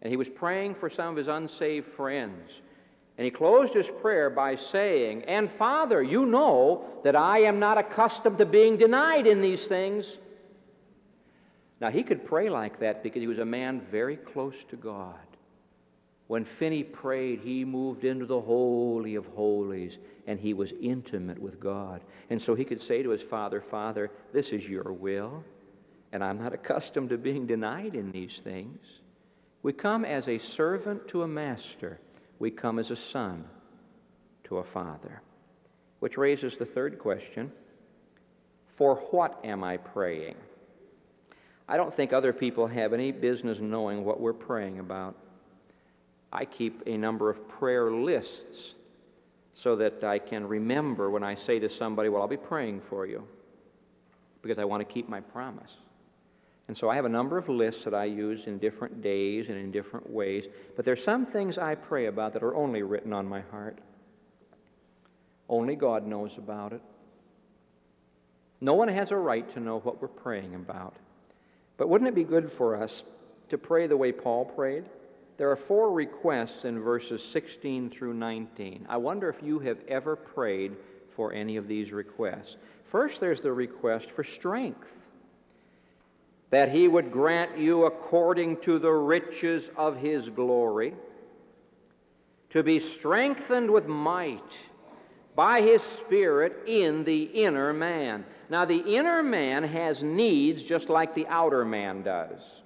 And 0.00 0.10
he 0.10 0.16
was 0.16 0.28
praying 0.28 0.74
for 0.74 0.90
some 0.90 1.08
of 1.08 1.16
his 1.16 1.28
unsaved 1.28 1.86
friends. 1.86 2.60
And 3.16 3.24
he 3.24 3.30
closed 3.30 3.74
his 3.74 3.88
prayer 3.88 4.30
by 4.30 4.56
saying, 4.56 5.22
And 5.24 5.50
Father, 5.50 6.02
you 6.02 6.26
know 6.26 6.84
that 7.04 7.14
I 7.14 7.42
am 7.42 7.60
not 7.60 7.78
accustomed 7.78 8.38
to 8.38 8.46
being 8.46 8.76
denied 8.76 9.26
in 9.28 9.42
these 9.42 9.66
things. 9.66 10.18
Now, 11.80 11.90
he 11.90 12.02
could 12.02 12.24
pray 12.24 12.48
like 12.48 12.80
that 12.80 13.02
because 13.02 13.20
he 13.20 13.26
was 13.26 13.38
a 13.38 13.44
man 13.44 13.80
very 13.90 14.16
close 14.16 14.56
to 14.70 14.76
God. 14.76 15.14
When 16.32 16.46
Finney 16.46 16.82
prayed, 16.82 17.40
he 17.40 17.62
moved 17.62 18.04
into 18.04 18.24
the 18.24 18.40
Holy 18.40 19.16
of 19.16 19.26
Holies 19.26 19.98
and 20.26 20.40
he 20.40 20.54
was 20.54 20.72
intimate 20.80 21.38
with 21.38 21.60
God. 21.60 22.00
And 22.30 22.40
so 22.40 22.54
he 22.54 22.64
could 22.64 22.80
say 22.80 23.02
to 23.02 23.10
his 23.10 23.20
father, 23.20 23.60
Father, 23.60 24.10
this 24.32 24.48
is 24.48 24.66
your 24.66 24.94
will, 24.94 25.44
and 26.10 26.24
I'm 26.24 26.42
not 26.42 26.54
accustomed 26.54 27.10
to 27.10 27.18
being 27.18 27.46
denied 27.46 27.94
in 27.94 28.12
these 28.12 28.40
things. 28.42 28.78
We 29.62 29.74
come 29.74 30.06
as 30.06 30.26
a 30.26 30.38
servant 30.38 31.06
to 31.08 31.22
a 31.22 31.28
master, 31.28 32.00
we 32.38 32.50
come 32.50 32.78
as 32.78 32.90
a 32.90 32.96
son 32.96 33.44
to 34.44 34.56
a 34.56 34.64
father. 34.64 35.20
Which 35.98 36.16
raises 36.16 36.56
the 36.56 36.64
third 36.64 36.98
question 36.98 37.52
For 38.76 38.94
what 39.10 39.38
am 39.44 39.62
I 39.62 39.76
praying? 39.76 40.36
I 41.68 41.76
don't 41.76 41.92
think 41.92 42.14
other 42.14 42.32
people 42.32 42.68
have 42.68 42.94
any 42.94 43.12
business 43.12 43.58
knowing 43.60 44.02
what 44.02 44.18
we're 44.18 44.32
praying 44.32 44.78
about. 44.78 45.14
I 46.32 46.46
keep 46.46 46.82
a 46.86 46.96
number 46.96 47.28
of 47.28 47.46
prayer 47.48 47.90
lists 47.92 48.74
so 49.54 49.76
that 49.76 50.02
I 50.02 50.18
can 50.18 50.48
remember 50.48 51.10
when 51.10 51.22
I 51.22 51.34
say 51.34 51.58
to 51.58 51.68
somebody, 51.68 52.08
Well, 52.08 52.22
I'll 52.22 52.28
be 52.28 52.36
praying 52.36 52.80
for 52.88 53.06
you, 53.06 53.26
because 54.40 54.58
I 54.58 54.64
want 54.64 54.86
to 54.86 54.92
keep 54.92 55.08
my 55.08 55.20
promise. 55.20 55.76
And 56.68 56.76
so 56.76 56.88
I 56.88 56.94
have 56.94 57.04
a 57.04 57.10
number 57.10 57.36
of 57.36 57.48
lists 57.48 57.84
that 57.84 57.92
I 57.92 58.04
use 58.04 58.46
in 58.46 58.58
different 58.58 59.02
days 59.02 59.48
and 59.48 59.58
in 59.58 59.70
different 59.70 60.08
ways, 60.08 60.46
but 60.74 60.84
there's 60.84 61.02
some 61.02 61.26
things 61.26 61.58
I 61.58 61.74
pray 61.74 62.06
about 62.06 62.32
that 62.32 62.42
are 62.42 62.54
only 62.54 62.82
written 62.82 63.12
on 63.12 63.26
my 63.26 63.40
heart. 63.40 63.78
Only 65.48 65.76
God 65.76 66.06
knows 66.06 66.38
about 66.38 66.72
it. 66.72 66.80
No 68.60 68.74
one 68.74 68.88
has 68.88 69.10
a 69.10 69.16
right 69.16 69.46
to 69.54 69.60
know 69.60 69.80
what 69.80 70.00
we're 70.00 70.08
praying 70.08 70.54
about. 70.54 70.94
But 71.76 71.88
wouldn't 71.88 72.08
it 72.08 72.14
be 72.14 72.24
good 72.24 72.50
for 72.50 72.80
us 72.80 73.02
to 73.50 73.58
pray 73.58 73.86
the 73.88 73.96
way 73.96 74.12
Paul 74.12 74.44
prayed? 74.44 74.84
There 75.42 75.50
are 75.50 75.56
four 75.56 75.90
requests 75.90 76.64
in 76.64 76.78
verses 76.78 77.20
16 77.20 77.90
through 77.90 78.14
19. 78.14 78.86
I 78.88 78.96
wonder 78.96 79.28
if 79.28 79.42
you 79.42 79.58
have 79.58 79.78
ever 79.88 80.14
prayed 80.14 80.76
for 81.16 81.32
any 81.32 81.56
of 81.56 81.66
these 81.66 81.90
requests. 81.90 82.58
First, 82.84 83.18
there's 83.18 83.40
the 83.40 83.52
request 83.52 84.12
for 84.12 84.22
strength 84.22 84.86
that 86.50 86.70
he 86.70 86.86
would 86.86 87.10
grant 87.10 87.58
you 87.58 87.86
according 87.86 88.58
to 88.58 88.78
the 88.78 88.92
riches 88.92 89.68
of 89.76 89.96
his 89.96 90.28
glory, 90.28 90.94
to 92.50 92.62
be 92.62 92.78
strengthened 92.78 93.68
with 93.68 93.88
might 93.88 94.52
by 95.34 95.60
his 95.60 95.82
Spirit 95.82 96.56
in 96.68 97.02
the 97.02 97.24
inner 97.24 97.72
man. 97.72 98.24
Now, 98.48 98.64
the 98.64 98.94
inner 98.94 99.24
man 99.24 99.64
has 99.64 100.04
needs 100.04 100.62
just 100.62 100.88
like 100.88 101.16
the 101.16 101.26
outer 101.26 101.64
man 101.64 102.04
does. 102.04 102.61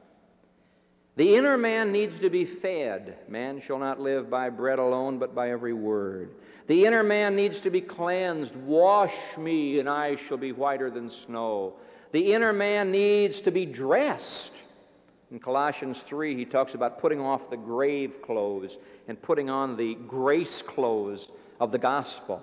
The 1.17 1.35
inner 1.35 1.57
man 1.57 1.93
needs 1.93 2.21
to 2.21 2.29
be 2.29 2.45
fed. 2.45 3.17
Man 3.27 3.63
shall 3.63 3.79
not 3.79 3.99
live 3.99 4.29
by 4.29 4.51
bread 4.51 4.79
alone, 4.79 5.19
but 5.19 5.35
by 5.35 5.51
every 5.51 5.73
word. 5.73 6.31
The 6.67 6.85
inner 6.85 7.03
man 7.03 7.35
needs 7.35 7.61
to 7.61 7.71
be 7.71 7.81
cleansed. 7.81 8.55
Wash 8.55 9.15
me, 9.39 9.79
and 9.79 9.89
I 9.89 10.17
shall 10.17 10.37
be 10.37 10.53
whiter 10.53 10.91
than 10.91 11.09
snow. 11.09 11.75
The 12.13 12.35
inner 12.35 12.53
man 12.53 12.91
needs 12.91 13.41
to 13.43 13.51
be 13.51 13.65
dressed. 13.65 14.53
In 15.31 15.41
Colossians 15.41 16.01
3, 16.01 16.37
he 16.37 16.45
talks 16.45 16.75
about 16.75 17.01
putting 17.01 17.21
off 17.21 17.49
the 17.49 17.57
grave 17.57 18.21
clothes 18.23 18.77
and 19.09 19.21
putting 19.21 19.49
on 19.49 19.77
the 19.77 19.95
grace 19.95 20.63
clothes 20.63 21.29
of 21.59 21.73
the 21.73 21.79
gospel. 21.79 22.43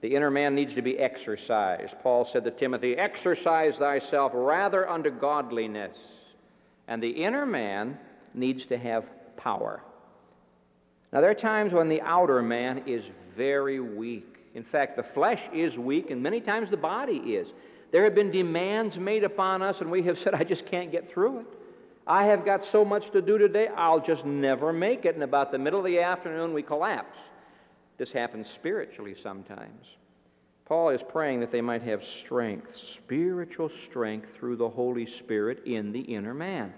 The 0.00 0.16
inner 0.16 0.30
man 0.30 0.54
needs 0.54 0.74
to 0.74 0.82
be 0.82 0.98
exercised. 0.98 1.94
Paul 2.02 2.24
said 2.24 2.44
to 2.44 2.50
Timothy, 2.50 2.96
Exercise 2.96 3.76
thyself 3.76 4.32
rather 4.34 4.88
unto 4.88 5.10
godliness. 5.10 5.96
And 6.88 7.02
the 7.02 7.10
inner 7.10 7.46
man 7.46 7.98
needs 8.34 8.66
to 8.66 8.78
have 8.78 9.04
power. 9.36 9.82
Now, 11.12 11.20
there 11.20 11.30
are 11.30 11.34
times 11.34 11.72
when 11.72 11.88
the 11.88 12.02
outer 12.02 12.42
man 12.42 12.84
is 12.86 13.04
very 13.36 13.80
weak. 13.80 14.36
In 14.54 14.64
fact, 14.64 14.96
the 14.96 15.02
flesh 15.02 15.48
is 15.52 15.78
weak, 15.78 16.10
and 16.10 16.22
many 16.22 16.40
times 16.40 16.70
the 16.70 16.76
body 16.76 17.16
is. 17.16 17.52
There 17.92 18.04
have 18.04 18.14
been 18.14 18.30
demands 18.30 18.98
made 18.98 19.22
upon 19.22 19.62
us, 19.62 19.80
and 19.80 19.90
we 19.90 20.02
have 20.02 20.18
said, 20.18 20.34
I 20.34 20.44
just 20.44 20.66
can't 20.66 20.90
get 20.90 21.10
through 21.10 21.40
it. 21.40 21.46
I 22.06 22.26
have 22.26 22.44
got 22.44 22.64
so 22.64 22.84
much 22.84 23.10
to 23.12 23.22
do 23.22 23.38
today, 23.38 23.68
I'll 23.68 24.00
just 24.00 24.26
never 24.26 24.72
make 24.72 25.04
it. 25.04 25.14
And 25.14 25.22
about 25.22 25.52
the 25.52 25.58
middle 25.58 25.78
of 25.78 25.86
the 25.86 26.00
afternoon, 26.00 26.52
we 26.52 26.62
collapse. 26.62 27.16
This 27.96 28.10
happens 28.10 28.50
spiritually 28.50 29.14
sometimes. 29.20 29.86
Paul 30.66 30.90
is 30.90 31.02
praying 31.02 31.40
that 31.40 31.52
they 31.52 31.60
might 31.60 31.82
have 31.82 32.04
strength, 32.04 32.76
spiritual 32.76 33.68
strength 33.68 34.34
through 34.34 34.56
the 34.56 34.68
Holy 34.68 35.06
Spirit 35.06 35.62
in 35.66 35.92
the 35.92 36.00
inner 36.00 36.32
man. 36.32 36.72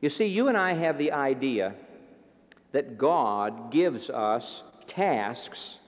You 0.00 0.10
see, 0.10 0.26
you 0.26 0.48
and 0.48 0.56
I 0.56 0.74
have 0.74 0.98
the 0.98 1.12
idea 1.12 1.74
that 2.72 2.98
God 2.98 3.70
gives 3.70 4.10
us 4.10 4.64
tasks 4.86 5.78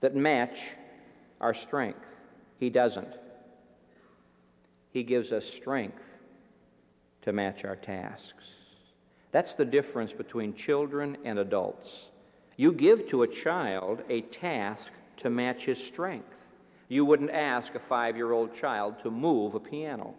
that 0.00 0.14
match 0.14 0.58
our 1.40 1.54
strength. 1.54 2.04
He 2.60 2.68
doesn't. 2.68 3.14
He 4.92 5.02
gives 5.02 5.32
us 5.32 5.46
strength 5.46 6.02
to 7.22 7.32
match 7.32 7.64
our 7.64 7.76
tasks. 7.76 8.44
That's 9.30 9.54
the 9.54 9.64
difference 9.64 10.12
between 10.12 10.54
children 10.54 11.16
and 11.24 11.38
adults. 11.38 12.10
You 12.56 12.72
give 12.72 13.08
to 13.08 13.22
a 13.22 13.28
child 13.28 14.02
a 14.10 14.20
task 14.20 14.92
to 15.16 15.30
match 15.30 15.64
his 15.64 15.82
strength. 15.82 16.31
You 16.92 17.06
wouldn't 17.06 17.30
ask 17.30 17.74
a 17.74 17.78
five 17.78 18.16
year 18.16 18.32
old 18.32 18.54
child 18.54 18.96
to 19.02 19.10
move 19.10 19.54
a 19.54 19.60
piano. 19.60 20.12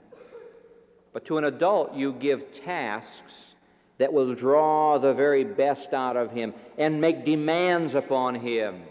But 1.13 1.23
to 1.25 1.37
an 1.37 1.43
adult, 1.43 1.93
you 1.93 2.13
give 2.13 2.51
tasks 2.51 3.53
that 3.99 4.11
will 4.11 4.33
draw 4.33 4.97
the 4.97 5.13
very 5.13 5.43
best 5.43 5.93
out 5.93 6.17
of 6.17 6.31
him 6.31 6.51
and 6.79 6.99
make 6.99 7.25
demands 7.25 7.93
upon 7.93 8.33
him. 8.33 8.81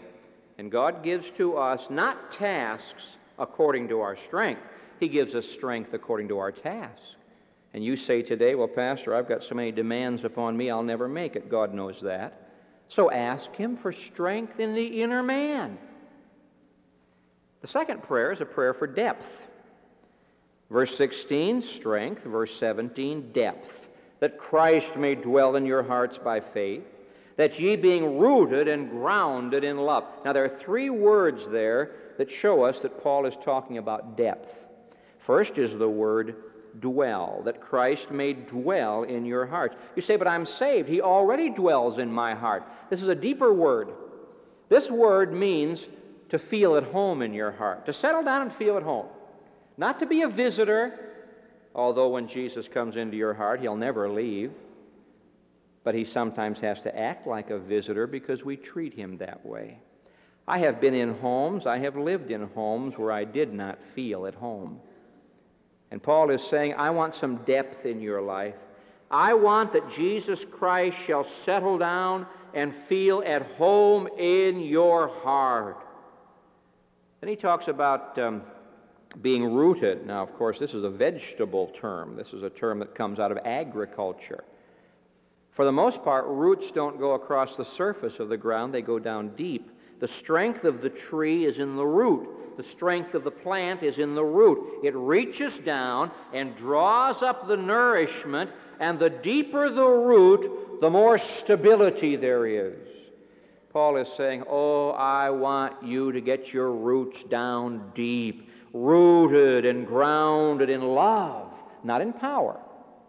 And 0.57 0.71
God 0.71 1.03
gives 1.03 1.29
to 1.31 1.57
us 1.57 1.89
not 1.89 2.31
tasks 2.31 3.17
according 3.37 3.89
to 3.89 3.99
our 3.99 4.15
strength, 4.15 4.61
He 5.01 5.09
gives 5.09 5.35
us 5.35 5.45
strength 5.45 5.93
according 5.93 6.29
to 6.29 6.37
our 6.37 6.53
task. 6.53 7.01
And 7.73 7.83
you 7.83 7.97
say 7.97 8.21
today, 8.21 8.55
Well, 8.55 8.69
Pastor, 8.69 9.13
I've 9.13 9.27
got 9.27 9.43
so 9.43 9.55
many 9.55 9.73
demands 9.73 10.23
upon 10.23 10.55
me, 10.55 10.69
I'll 10.69 10.83
never 10.83 11.09
make 11.09 11.35
it. 11.35 11.49
God 11.49 11.73
knows 11.73 11.99
that. 11.99 12.49
So 12.87 13.11
ask 13.11 13.53
Him 13.53 13.75
for 13.75 13.91
strength 13.91 14.61
in 14.61 14.73
the 14.73 15.01
inner 15.01 15.21
man. 15.21 15.77
The 17.63 17.69
second 17.69 18.03
prayer 18.03 18.33
is 18.33 18.41
a 18.41 18.45
prayer 18.45 18.73
for 18.73 18.87
depth. 18.87 19.47
Verse 20.69 20.97
16, 20.97 21.61
strength. 21.61 22.23
Verse 22.23 22.53
17, 22.59 23.31
depth. 23.31 23.87
That 24.19 24.37
Christ 24.37 24.97
may 24.97 25.15
dwell 25.15 25.55
in 25.55 25.65
your 25.65 25.81
hearts 25.81 26.17
by 26.17 26.41
faith, 26.41 26.83
that 27.37 27.57
ye 27.61 27.77
being 27.77 28.19
rooted 28.19 28.67
and 28.67 28.89
grounded 28.89 29.63
in 29.63 29.77
love. 29.77 30.03
Now, 30.25 30.33
there 30.33 30.43
are 30.43 30.49
three 30.49 30.89
words 30.89 31.47
there 31.47 31.91
that 32.17 32.29
show 32.29 32.63
us 32.63 32.81
that 32.81 33.01
Paul 33.01 33.25
is 33.25 33.37
talking 33.41 33.77
about 33.77 34.17
depth. 34.17 34.53
First 35.19 35.57
is 35.57 35.73
the 35.73 35.89
word 35.89 36.35
dwell, 36.81 37.43
that 37.45 37.61
Christ 37.61 38.11
may 38.11 38.33
dwell 38.33 39.03
in 39.03 39.25
your 39.25 39.45
hearts. 39.45 39.77
You 39.95 40.01
say, 40.01 40.17
but 40.17 40.27
I'm 40.27 40.45
saved. 40.45 40.89
He 40.89 40.99
already 40.99 41.49
dwells 41.49 41.97
in 41.97 42.11
my 42.11 42.35
heart. 42.35 42.67
This 42.89 43.01
is 43.01 43.07
a 43.07 43.15
deeper 43.15 43.53
word. 43.53 43.93
This 44.67 44.89
word 44.89 45.31
means 45.33 45.87
to 46.33 46.39
feel 46.39 46.75
at 46.77 46.83
home 46.85 47.21
in 47.21 47.31
your 47.31 47.51
heart, 47.51 47.85
to 47.85 47.93
settle 47.93 48.23
down 48.23 48.41
and 48.41 48.51
feel 48.55 48.75
at 48.75 48.81
home. 48.81 49.05
Not 49.77 49.99
to 49.99 50.07
be 50.07 50.23
a 50.23 50.27
visitor, 50.27 51.11
although 51.75 52.07
when 52.07 52.27
Jesus 52.27 52.67
comes 52.67 52.95
into 52.95 53.15
your 53.15 53.35
heart, 53.35 53.61
he'll 53.61 53.75
never 53.75 54.09
leave. 54.09 54.51
But 55.83 55.93
he 55.93 56.03
sometimes 56.03 56.57
has 56.57 56.81
to 56.81 56.99
act 56.99 57.27
like 57.27 57.51
a 57.51 57.59
visitor 57.59 58.07
because 58.07 58.43
we 58.43 58.57
treat 58.57 58.95
him 58.95 59.19
that 59.19 59.45
way. 59.45 59.77
I 60.47 60.57
have 60.57 60.81
been 60.81 60.95
in 60.95 61.19
homes, 61.19 61.67
I 61.67 61.77
have 61.77 61.95
lived 61.95 62.31
in 62.31 62.47
homes 62.55 62.97
where 62.97 63.11
I 63.11 63.25
did 63.25 63.53
not 63.53 63.83
feel 63.83 64.25
at 64.25 64.33
home. 64.33 64.79
And 65.91 66.01
Paul 66.01 66.31
is 66.31 66.41
saying, 66.41 66.73
I 66.73 66.89
want 66.89 67.13
some 67.13 67.35
depth 67.45 67.85
in 67.85 68.01
your 68.01 68.23
life. 68.23 68.55
I 69.11 69.35
want 69.35 69.71
that 69.73 69.87
Jesus 69.87 70.43
Christ 70.43 70.97
shall 70.97 71.23
settle 71.23 71.77
down 71.77 72.25
and 72.55 72.73
feel 72.73 73.21
at 73.23 73.43
home 73.51 74.07
in 74.17 74.61
your 74.61 75.09
heart. 75.09 75.82
Then 77.23 77.29
he 77.29 77.37
talks 77.37 77.69
about 77.69 78.19
um, 78.19 78.41
being 79.21 79.45
rooted. 79.45 80.05
Now, 80.05 80.23
of 80.23 80.33
course, 80.33 80.59
this 80.59 80.73
is 80.73 80.83
a 80.83 80.89
vegetable 80.89 81.67
term, 81.67 82.17
this 82.17 82.33
is 82.33 82.43
a 82.43 82.49
term 82.49 82.79
that 82.79 82.95
comes 82.95 83.17
out 83.17 83.31
of 83.31 83.37
agriculture. 83.45 84.43
For 85.51 85.63
the 85.63 85.71
most 85.71 86.03
part, 86.03 86.25
roots 86.27 86.69
don't 86.69 86.99
go 86.99 87.13
across 87.13 87.55
the 87.55 87.63
surface 87.63 88.19
of 88.19 88.27
the 88.27 88.35
ground, 88.35 88.73
they 88.73 88.81
go 88.81 88.99
down 88.99 89.29
deep. 89.37 89.71
The 90.01 90.07
strength 90.09 90.65
of 90.65 90.81
the 90.81 90.89
tree 90.89 91.45
is 91.45 91.59
in 91.59 91.77
the 91.77 91.85
root. 91.85 92.57
The 92.57 92.63
strength 92.65 93.13
of 93.15 93.23
the 93.23 93.31
plant 93.31 93.83
is 93.83 93.99
in 93.99 94.15
the 94.15 94.25
root. 94.25 94.81
It 94.83 94.93
reaches 94.93 95.59
down 95.59 96.11
and 96.33 96.53
draws 96.57 97.23
up 97.23 97.47
the 97.47 97.55
nourishment, 97.55 98.51
and 98.81 98.99
the 98.99 99.09
deeper 99.09 99.69
the 99.69 99.87
root, 99.87 100.81
the 100.81 100.89
more 100.89 101.17
stability 101.17 102.17
there 102.17 102.45
is. 102.45 102.92
Paul 103.73 103.97
is 103.97 104.07
saying, 104.15 104.43
Oh, 104.47 104.91
I 104.91 105.31
want 105.31 105.83
you 105.83 106.11
to 106.11 106.21
get 106.21 106.53
your 106.53 106.71
roots 106.71 107.23
down 107.23 107.91
deep, 107.95 108.49
rooted 108.71 109.65
and 109.65 109.87
grounded 109.87 110.69
in 110.69 110.81
love, 110.81 111.51
not 111.83 111.99
in 111.99 112.13
power. 112.13 112.59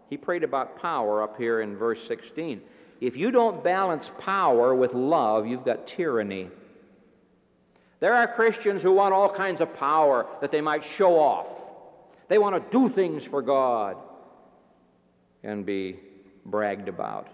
He 0.09 0.17
prayed 0.17 0.43
about 0.43 0.81
power 0.81 1.21
up 1.21 1.37
here 1.37 1.61
in 1.61 1.77
verse 1.77 2.05
16. 2.07 2.61
If 2.99 3.15
you 3.15 3.29
don't 3.29 3.63
balance 3.63 4.09
power 4.17 4.73
with 4.73 4.93
love, 4.93 5.45
you've 5.45 5.65
got 5.65 5.85
tyranny. 5.85 6.49
There 7.99 8.13
are 8.13 8.27
Christians 8.27 8.81
who 8.81 8.91
want 8.91 9.13
all 9.13 9.29
kinds 9.29 9.61
of 9.61 9.75
power 9.75 10.25
that 10.41 10.51
they 10.51 10.61
might 10.61 10.83
show 10.83 11.19
off. 11.19 11.47
They 12.27 12.39
want 12.39 12.55
to 12.55 12.77
do 12.77 12.89
things 12.89 13.23
for 13.23 13.41
God 13.41 13.97
and 15.43 15.65
be 15.65 15.99
bragged 16.45 16.87
about. 16.87 17.29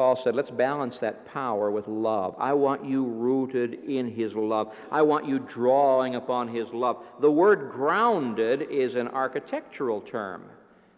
Paul 0.00 0.16
said, 0.16 0.34
let's 0.34 0.50
balance 0.50 0.98
that 1.00 1.26
power 1.26 1.70
with 1.70 1.86
love. 1.86 2.34
I 2.38 2.54
want 2.54 2.86
you 2.86 3.04
rooted 3.04 3.84
in 3.84 4.10
his 4.10 4.34
love. 4.34 4.74
I 4.90 5.02
want 5.02 5.28
you 5.28 5.40
drawing 5.40 6.14
upon 6.14 6.48
his 6.48 6.72
love. 6.72 7.04
The 7.20 7.30
word 7.30 7.68
grounded 7.68 8.62
is 8.62 8.94
an 8.94 9.08
architectural 9.08 10.00
term. 10.00 10.44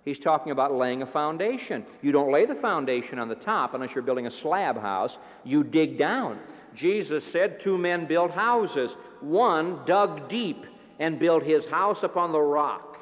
He's 0.04 0.20
talking 0.20 0.52
about 0.52 0.72
laying 0.76 1.02
a 1.02 1.06
foundation. 1.06 1.84
You 2.00 2.12
don't 2.12 2.30
lay 2.30 2.46
the 2.46 2.54
foundation 2.54 3.18
on 3.18 3.26
the 3.26 3.34
top 3.34 3.74
unless 3.74 3.92
you're 3.92 4.02
building 4.02 4.28
a 4.28 4.30
slab 4.30 4.80
house. 4.80 5.18
You 5.42 5.64
dig 5.64 5.98
down. 5.98 6.38
Jesus 6.72 7.24
said 7.24 7.58
two 7.58 7.76
men 7.76 8.06
built 8.06 8.30
houses. 8.30 8.92
One 9.20 9.80
dug 9.84 10.28
deep 10.28 10.64
and 11.00 11.18
built 11.18 11.42
his 11.42 11.66
house 11.66 12.04
upon 12.04 12.30
the 12.30 12.40
rock. 12.40 13.00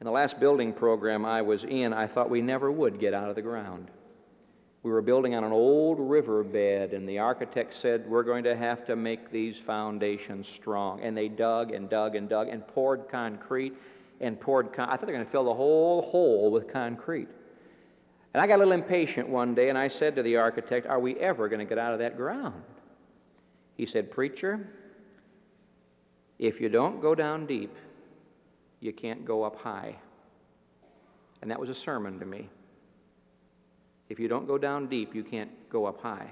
In 0.00 0.04
the 0.04 0.12
last 0.12 0.38
building 0.38 0.72
program 0.72 1.24
I 1.24 1.42
was 1.42 1.64
in, 1.64 1.92
I 1.92 2.06
thought 2.06 2.30
we 2.30 2.40
never 2.40 2.70
would 2.70 3.00
get 3.00 3.12
out 3.12 3.30
of 3.30 3.34
the 3.34 3.42
ground. 3.42 3.90
We 4.86 4.92
were 4.92 5.02
building 5.02 5.34
on 5.34 5.42
an 5.42 5.50
old 5.50 5.98
riverbed, 5.98 6.92
and 6.92 7.08
the 7.08 7.18
architect 7.18 7.74
said, 7.74 8.08
We're 8.08 8.22
going 8.22 8.44
to 8.44 8.54
have 8.54 8.86
to 8.86 8.94
make 8.94 9.32
these 9.32 9.56
foundations 9.56 10.46
strong. 10.46 11.00
And 11.00 11.16
they 11.16 11.26
dug 11.26 11.72
and 11.72 11.90
dug 11.90 12.14
and 12.14 12.28
dug 12.28 12.46
and 12.46 12.64
poured 12.64 13.08
concrete 13.08 13.74
and 14.20 14.38
poured. 14.38 14.72
Con- 14.72 14.88
I 14.88 14.96
thought 14.96 15.06
they 15.06 15.12
were 15.12 15.18
going 15.18 15.24
to 15.24 15.32
fill 15.32 15.46
the 15.46 15.54
whole 15.54 16.02
hole 16.02 16.52
with 16.52 16.72
concrete. 16.72 17.26
And 18.32 18.40
I 18.40 18.46
got 18.46 18.54
a 18.54 18.58
little 18.58 18.74
impatient 18.74 19.28
one 19.28 19.56
day 19.56 19.70
and 19.70 19.76
I 19.76 19.88
said 19.88 20.14
to 20.14 20.22
the 20.22 20.36
architect, 20.36 20.86
Are 20.86 21.00
we 21.00 21.16
ever 21.16 21.48
going 21.48 21.58
to 21.58 21.66
get 21.66 21.78
out 21.78 21.92
of 21.92 21.98
that 21.98 22.16
ground? 22.16 22.62
He 23.76 23.86
said, 23.86 24.08
Preacher, 24.12 24.68
if 26.38 26.60
you 26.60 26.68
don't 26.68 27.02
go 27.02 27.16
down 27.16 27.46
deep, 27.46 27.74
you 28.78 28.92
can't 28.92 29.24
go 29.24 29.42
up 29.42 29.60
high. 29.60 29.96
And 31.42 31.50
that 31.50 31.58
was 31.58 31.70
a 31.70 31.74
sermon 31.74 32.20
to 32.20 32.24
me. 32.24 32.50
If 34.08 34.20
you 34.20 34.28
don't 34.28 34.46
go 34.46 34.58
down 34.58 34.88
deep, 34.88 35.14
you 35.14 35.24
can't 35.24 35.50
go 35.70 35.86
up 35.86 36.00
high. 36.00 36.30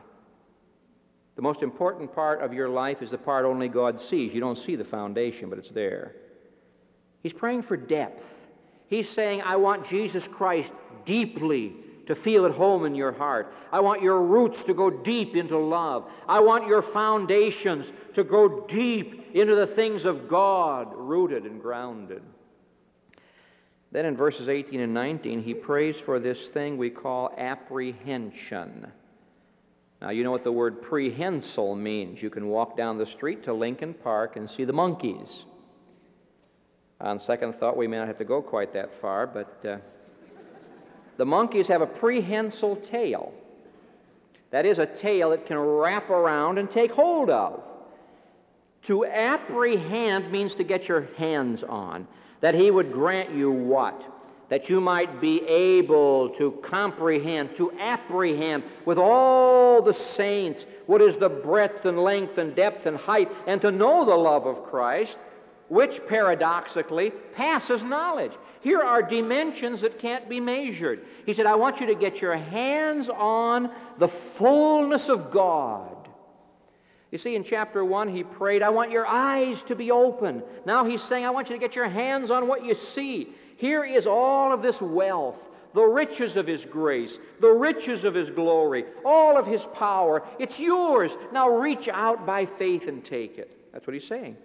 The 1.37 1.42
most 1.42 1.62
important 1.62 2.14
part 2.14 2.40
of 2.42 2.52
your 2.52 2.68
life 2.68 3.02
is 3.02 3.10
the 3.10 3.18
part 3.18 3.44
only 3.44 3.68
God 3.68 4.00
sees. 4.00 4.32
You 4.32 4.40
don't 4.40 4.58
see 4.58 4.76
the 4.76 4.84
foundation, 4.84 5.50
but 5.50 5.58
it's 5.58 5.70
there. 5.70 6.14
He's 7.22 7.32
praying 7.32 7.62
for 7.62 7.76
depth. 7.76 8.24
He's 8.87 9.08
saying, 9.08 9.42
I 9.42 9.56
want 9.56 9.84
Jesus 9.84 10.28
Christ 10.28 10.72
deeply 11.04 11.74
to 12.06 12.14
feel 12.14 12.44
at 12.44 12.52
home 12.52 12.84
in 12.84 12.94
your 12.94 13.12
heart. 13.12 13.52
I 13.72 13.80
want 13.80 14.02
your 14.02 14.22
roots 14.22 14.62
to 14.64 14.74
go 14.74 14.90
deep 14.90 15.34
into 15.34 15.58
love. 15.58 16.08
I 16.28 16.40
want 16.40 16.68
your 16.68 16.82
foundations 16.82 17.92
to 18.12 18.22
go 18.22 18.60
deep 18.66 19.34
into 19.34 19.54
the 19.54 19.66
things 19.66 20.04
of 20.04 20.28
God, 20.28 20.92
rooted 20.94 21.44
and 21.44 21.60
grounded. 21.60 22.22
Then 23.94 24.07
in 24.07 24.16
verses 24.16 24.48
18 24.48 24.80
and 24.80 24.92
19, 24.92 25.44
he 25.44 25.54
prays 25.54 26.00
for 26.00 26.18
this 26.18 26.48
thing 26.48 26.76
we 26.76 26.90
call 26.90 27.33
apprehension. 27.38 28.90
Now, 30.02 30.11
you 30.11 30.24
know 30.24 30.33
what 30.33 30.42
the 30.42 30.50
word 30.50 30.83
prehensile 30.83 31.76
means. 31.76 32.20
You 32.20 32.28
can 32.28 32.48
walk 32.48 32.76
down 32.76 32.98
the 32.98 33.07
street 33.07 33.44
to 33.44 33.52
Lincoln 33.52 33.94
Park 33.94 34.35
and 34.35 34.50
see 34.50 34.64
the 34.64 34.72
monkeys. 34.72 35.44
On 37.00 37.20
second 37.20 37.54
thought, 37.54 37.76
we 37.76 37.87
may 37.87 37.98
not 37.98 38.09
have 38.09 38.18
to 38.18 38.24
go 38.24 38.42
quite 38.42 38.72
that 38.72 39.00
far, 39.00 39.28
but 39.28 39.64
uh, 39.64 39.76
the 41.16 41.24
monkeys 41.24 41.68
have 41.68 41.80
a 41.80 41.87
prehensile 41.87 42.74
tail. 42.74 43.33
That 44.50 44.66
is, 44.66 44.80
a 44.80 44.87
tail 44.87 45.30
that 45.30 45.46
can 45.46 45.57
wrap 45.57 46.11
around 46.11 46.59
and 46.59 46.68
take 46.68 46.90
hold 46.90 47.30
of. 47.30 47.62
To 48.87 49.07
apprehend 49.07 50.33
means 50.33 50.57
to 50.57 50.64
get 50.64 50.88
your 50.88 51.07
hands 51.16 51.62
on. 51.62 52.09
That 52.44 52.54
he 52.54 52.70
would 52.70 52.92
grant 52.92 53.30
you 53.30 53.50
what? 53.50 54.04
That 54.50 54.68
you 54.68 54.78
might 54.78 55.18
be 55.18 55.40
able 55.46 56.28
to 56.35 56.50
comprehend, 56.62 57.54
to 57.54 57.72
apprehend 57.80 58.64
with 58.85 58.98
all 58.98 59.80
the 59.80 59.94
saints 59.94 60.66
what 60.85 61.00
is 61.00 61.16
the 61.16 61.30
breadth 61.30 61.87
and 61.87 61.98
length 61.98 62.37
and 62.37 62.54
depth 62.54 62.85
and 62.85 62.98
height, 62.98 63.33
and 63.46 63.62
to 63.62 63.70
know 63.70 64.04
the 64.04 64.14
love 64.14 64.44
of 64.44 64.62
Christ 64.64 65.16
which 65.68 66.07
paradoxically 66.07 67.12
passes 67.35 67.83
knowledge. 67.83 68.33
Here 68.61 68.83
are 68.83 69.00
dimensions 69.00 69.80
that 69.80 69.98
can't 69.98 70.28
be 70.28 70.38
measured. 70.38 71.07
He 71.24 71.33
said, 71.33 71.46
I 71.46 71.54
want 71.54 71.80
you 71.80 71.87
to 71.87 71.94
get 71.94 72.20
your 72.20 72.37
hands 72.37 73.09
on 73.09 73.70
the 73.96 74.09
fullness 74.09 75.09
of 75.09 75.30
God. 75.30 75.93
You 77.14 77.18
see, 77.18 77.37
in 77.37 77.44
chapter 77.44 77.85
1, 77.85 78.09
he 78.09 78.24
prayed, 78.24 78.61
I 78.61 78.70
want 78.70 78.90
your 78.90 79.07
eyes 79.07 79.62
to 79.68 79.77
be 79.77 79.92
open. 79.92 80.42
Now 80.66 80.85
he's 80.85 81.00
saying, 81.00 81.24
I 81.24 81.31
want 81.31 81.48
you 81.48 81.55
to 81.55 81.61
get 81.61 81.77
your 81.77 81.88
hands 81.88 82.29
on 82.29 82.48
what 82.48 82.64
you 82.64 82.74
see. 82.74 83.29
Here 83.57 83.85
is 83.85 84.05
all 84.05 84.53
of 84.53 84.62
this 84.62 84.81
wealth, 84.81 85.48
the 85.74 85.85
riches 85.85 86.37
of 86.37 86.48
His 86.48 86.64
grace, 86.64 87.20
the 87.38 87.53
riches 87.53 88.03
of 88.03 88.14
His 88.14 88.31
glory, 88.31 88.85
all 89.05 89.38
of 89.38 89.46
His 89.46 89.62
power. 89.74 90.24
It's 90.40 90.59
yours. 90.59 91.12
Now 91.33 91.50
reach 91.50 91.87
out 91.87 92.27
by 92.27 92.46
faith 92.46 92.88
and 92.88 93.05
take 93.05 93.38
it. 93.38 93.48
That's 93.72 93.87
what 93.87 93.94
He's 93.94 94.09
saying. 94.09 94.37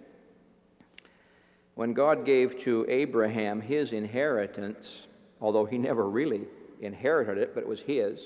When 1.74 1.92
God 1.92 2.24
gave 2.24 2.56
to 2.60 2.86
Abraham 2.88 3.60
his 3.60 3.92
inheritance, 3.92 5.08
although 5.40 5.64
he 5.64 5.76
never 5.76 6.08
really 6.08 6.42
inherited 6.80 7.36
it, 7.38 7.52
but 7.52 7.64
it 7.64 7.68
was 7.68 7.80
his, 7.80 8.20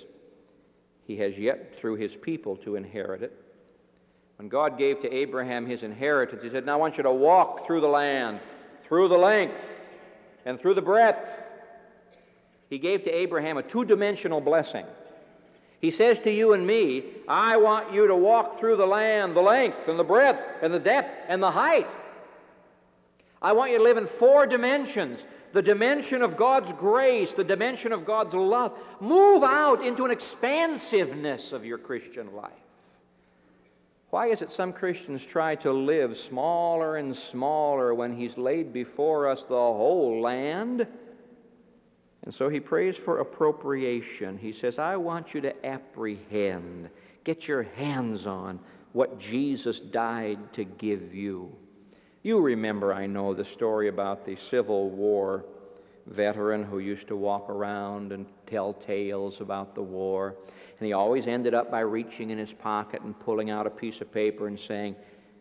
he 1.07 1.17
has 1.17 1.39
yet 1.39 1.79
through 1.79 1.97
his 1.97 2.15
people 2.15 2.59
to 2.59 2.77
inherit 2.77 3.23
it. 3.23 3.41
When 4.45 4.51
God 4.51 4.77
gave 4.77 5.01
to 5.01 5.11
Abraham 5.11 5.65
his 5.65 5.83
inheritance, 5.83 6.43
he 6.43 6.51
said, 6.51 6.67
Now 6.67 6.75
I 6.75 6.77
want 6.77 6.99
you 6.99 7.03
to 7.05 7.11
walk 7.11 7.67
through 7.67 7.81
the 7.81 7.89
land, 7.89 8.41
through 8.87 9.09
the 9.09 9.17
length, 9.17 9.65
and 10.45 10.61
through 10.61 10.75
the 10.75 10.83
breadth. 10.83 11.31
He 12.69 12.79
gave 12.79 13.05
to 13.05 13.11
Abraham 13.11 13.57
a 13.57 13.63
two 13.63 13.87
dimensional 13.87 14.43
blessing. 14.43 14.85
He 15.81 15.91
says 15.91 16.19
to 16.21 16.31
you 16.31 16.53
and 16.53 16.67
me, 16.67 17.05
I 17.27 17.57
want 17.57 17.95
you 17.95 18.07
to 18.07 18.15
walk 18.15 18.61
through 18.61 18.77
the 18.77 18.87
land, 18.87 19.35
the 19.35 19.41
length, 19.41 19.89
and 19.89 19.99
the 19.99 20.05
breadth, 20.05 20.43
and 20.61 20.75
the 20.75 20.79
depth, 20.79 21.17
and 21.27 21.43
the 21.43 21.51
height. 21.51 21.89
I 23.41 23.53
want 23.53 23.71
you 23.71 23.79
to 23.79 23.83
live 23.83 23.97
in 23.97 24.07
four 24.07 24.47
dimensions 24.47 25.21
the 25.53 25.63
dimension 25.63 26.21
of 26.21 26.37
God's 26.37 26.71
grace, 26.75 27.33
the 27.33 27.45
dimension 27.45 27.93
of 27.93 28.05
God's 28.05 28.35
love. 28.35 28.79
Move 29.01 29.43
out 29.43 29.83
into 29.83 30.05
an 30.05 30.11
expansiveness 30.11 31.53
of 31.53 31.65
your 31.65 31.79
Christian 31.79 32.35
life. 32.35 32.53
Why 34.15 34.29
is 34.29 34.43
it 34.43 34.53
some 34.53 34.73
Christians 34.73 35.27
try 35.27 35.57
to 35.57 35.73
live 35.73 36.17
smaller 36.17 36.99
and 36.99 37.17
smaller 37.17 37.93
when 37.97 38.17
He's 38.17 38.39
laid 38.39 38.73
before 38.73 39.29
us 39.29 39.43
the 39.43 39.57
whole 39.57 40.21
land? 40.21 40.87
And 42.23 42.33
so 42.33 42.49
he 42.49 42.61
prays 42.61 42.97
for 42.97 43.19
appropriation. 43.19 44.39
He 44.39 44.53
says, 44.53 44.79
I 44.79 44.95
want 44.95 45.35
you 45.35 45.41
to 45.41 45.67
apprehend, 45.67 46.91
get 47.25 47.49
your 47.49 47.65
hands 47.65 48.25
on 48.25 48.61
what 48.93 49.19
Jesus 49.19 49.81
died 49.81 50.53
to 50.53 50.63
give 50.63 51.13
you. 51.13 51.51
You 52.23 52.39
remember, 52.39 52.95
I 52.95 53.09
know, 53.09 53.35
the 53.35 53.45
story 53.45 53.89
about 53.89 54.25
the 54.25 54.37
Civil 54.37 54.91
War 54.91 55.45
veteran 56.07 56.63
who 56.63 56.79
used 56.79 57.09
to 57.09 57.17
walk 57.17 57.51
around 57.51 58.13
and 58.13 58.27
tell 58.47 58.75
tales 58.75 59.41
about 59.41 59.75
the 59.75 59.83
war. 59.83 60.37
And 60.79 60.87
he 60.87 60.93
always 60.93 61.27
ended 61.27 61.55
up 61.55 61.71
by 61.71 61.81
reaching 61.81 62.31
in 62.31 62.39
his 62.39 62.53
pocket 62.53 63.03
and 63.03 63.19
pulling 63.19 63.51
out 63.51 63.67
a 63.67 63.71
piece 63.71 64.01
of 64.01 64.13
paper 64.13 64.49
and 64.49 64.59
saying, 64.59 64.97